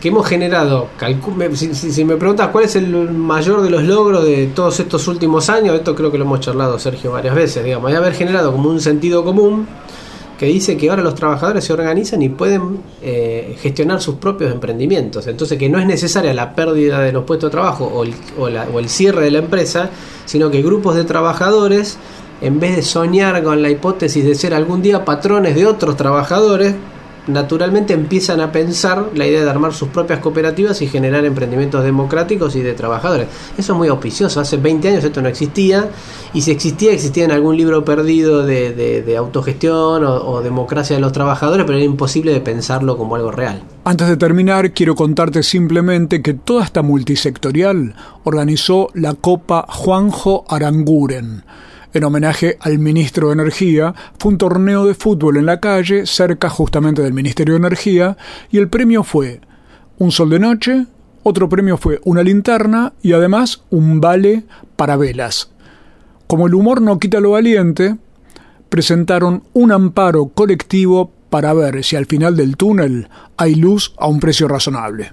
que 0.00 0.08
hemos 0.08 0.26
generado, 0.26 0.88
si, 1.54 2.04
me 2.04 2.16
preguntas 2.16 2.48
cuál 2.48 2.64
es 2.64 2.76
el 2.76 3.10
mayor 3.10 3.62
de 3.62 3.70
los 3.70 3.82
logros 3.82 4.24
de 4.24 4.46
todos 4.46 4.78
estos 4.78 5.08
últimos 5.08 5.50
años, 5.50 5.74
esto 5.74 5.94
creo 5.94 6.12
que 6.12 6.18
lo 6.18 6.24
hemos 6.24 6.40
charlado 6.40 6.78
Sergio 6.78 7.10
varias 7.12 7.34
veces, 7.34 7.64
digamos, 7.64 7.90
de 7.90 7.96
haber 7.96 8.14
generado 8.14 8.52
como 8.52 8.70
un 8.70 8.80
sentido 8.80 9.24
común 9.24 9.66
que 10.38 10.46
dice 10.46 10.76
que 10.76 10.88
ahora 10.88 11.02
los 11.02 11.16
trabajadores 11.16 11.64
se 11.64 11.72
organizan 11.72 12.22
y 12.22 12.28
pueden 12.28 12.78
eh, 13.02 13.56
gestionar 13.60 14.00
sus 14.00 14.14
propios 14.16 14.52
emprendimientos. 14.52 15.26
Entonces 15.26 15.58
que 15.58 15.68
no 15.68 15.80
es 15.80 15.86
necesaria 15.86 16.32
la 16.32 16.54
pérdida 16.54 17.00
de 17.00 17.10
los 17.10 17.24
puestos 17.24 17.50
de 17.50 17.52
trabajo 17.52 17.86
o 17.86 18.04
el, 18.04 18.14
o 18.38 18.78
el 18.78 18.88
cierre 18.88 19.24
de 19.24 19.32
la 19.32 19.38
empresa, 19.38 19.90
sino 20.26 20.48
que 20.48 20.62
grupos 20.62 20.94
de 20.94 21.02
trabajadores, 21.02 21.98
en 22.40 22.60
vez 22.60 22.76
de 22.76 22.82
soñar 22.82 23.42
con 23.42 23.62
la 23.62 23.68
hipótesis 23.68 24.24
de 24.24 24.36
ser 24.36 24.54
algún 24.54 24.80
día 24.80 25.04
patrones 25.04 25.56
de 25.56 25.66
otros 25.66 25.96
trabajadores, 25.96 26.76
naturalmente 27.28 27.94
empiezan 27.94 28.40
a 28.40 28.50
pensar 28.52 29.10
la 29.14 29.26
idea 29.26 29.44
de 29.44 29.50
armar 29.50 29.72
sus 29.72 29.88
propias 29.88 30.20
cooperativas 30.20 30.82
y 30.82 30.86
generar 30.86 31.24
emprendimientos 31.24 31.84
democráticos 31.84 32.56
y 32.56 32.62
de 32.62 32.74
trabajadores. 32.74 33.28
Eso 33.56 33.72
es 33.72 33.78
muy 33.78 33.88
auspicioso. 33.88 34.40
Hace 34.40 34.56
20 34.56 34.88
años 34.88 35.04
esto 35.04 35.22
no 35.22 35.28
existía 35.28 35.90
y 36.32 36.40
si 36.40 36.50
existía, 36.50 36.92
existía 36.92 37.24
en 37.24 37.32
algún 37.32 37.56
libro 37.56 37.84
perdido 37.84 38.44
de, 38.44 39.14
autogestión 39.18 40.04
o, 40.04 40.14
o 40.14 40.42
democracia 40.42 40.96
de 40.96 41.00
los 41.00 41.12
trabajadores, 41.12 41.64
pero 41.66 41.78
era 41.78 41.84
imposible 41.84 42.32
de 42.32 42.40
pensarlo 42.40 42.96
como 42.96 43.16
algo 43.16 43.30
real. 43.30 43.62
Antes 43.84 44.08
de 44.08 44.16
terminar, 44.16 44.72
quiero 44.72 44.94
contarte 44.94 45.42
simplemente 45.42 46.22
que 46.22 46.34
toda 46.34 46.64
esta 46.64 46.82
multisectorial 46.82 47.94
organizó 48.24 48.88
la 48.94 49.14
Copa 49.14 49.66
Juanjo 49.68 50.44
Aranguren 50.48 51.44
en 51.92 52.04
homenaje 52.04 52.56
al 52.60 52.78
ministro 52.78 53.28
de 53.28 53.34
Energía, 53.34 53.94
fue 54.18 54.32
un 54.32 54.38
torneo 54.38 54.84
de 54.86 54.94
fútbol 54.94 55.36
en 55.36 55.46
la 55.46 55.60
calle, 55.60 56.06
cerca 56.06 56.48
justamente 56.48 57.02
del 57.02 57.12
Ministerio 57.12 57.54
de 57.54 57.58
Energía, 57.58 58.16
y 58.50 58.58
el 58.58 58.68
premio 58.68 59.02
fue 59.04 59.40
un 59.98 60.12
sol 60.12 60.30
de 60.30 60.38
noche, 60.38 60.86
otro 61.22 61.48
premio 61.48 61.76
fue 61.76 62.00
una 62.04 62.22
linterna 62.22 62.92
y 63.02 63.12
además 63.12 63.62
un 63.70 64.00
vale 64.00 64.44
para 64.76 64.96
velas. 64.96 65.50
Como 66.26 66.46
el 66.46 66.54
humor 66.54 66.80
no 66.80 66.98
quita 66.98 67.20
lo 67.20 67.30
valiente, 67.30 67.96
presentaron 68.68 69.42
un 69.52 69.72
amparo 69.72 70.26
colectivo 70.26 71.12
para 71.30 71.52
ver 71.52 71.84
si 71.84 71.96
al 71.96 72.06
final 72.06 72.36
del 72.36 72.56
túnel 72.56 73.08
hay 73.36 73.54
luz 73.54 73.94
a 73.98 74.06
un 74.08 74.20
precio 74.20 74.48
razonable. 74.48 75.10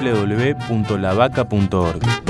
www.lavaca.org. 0.07 2.26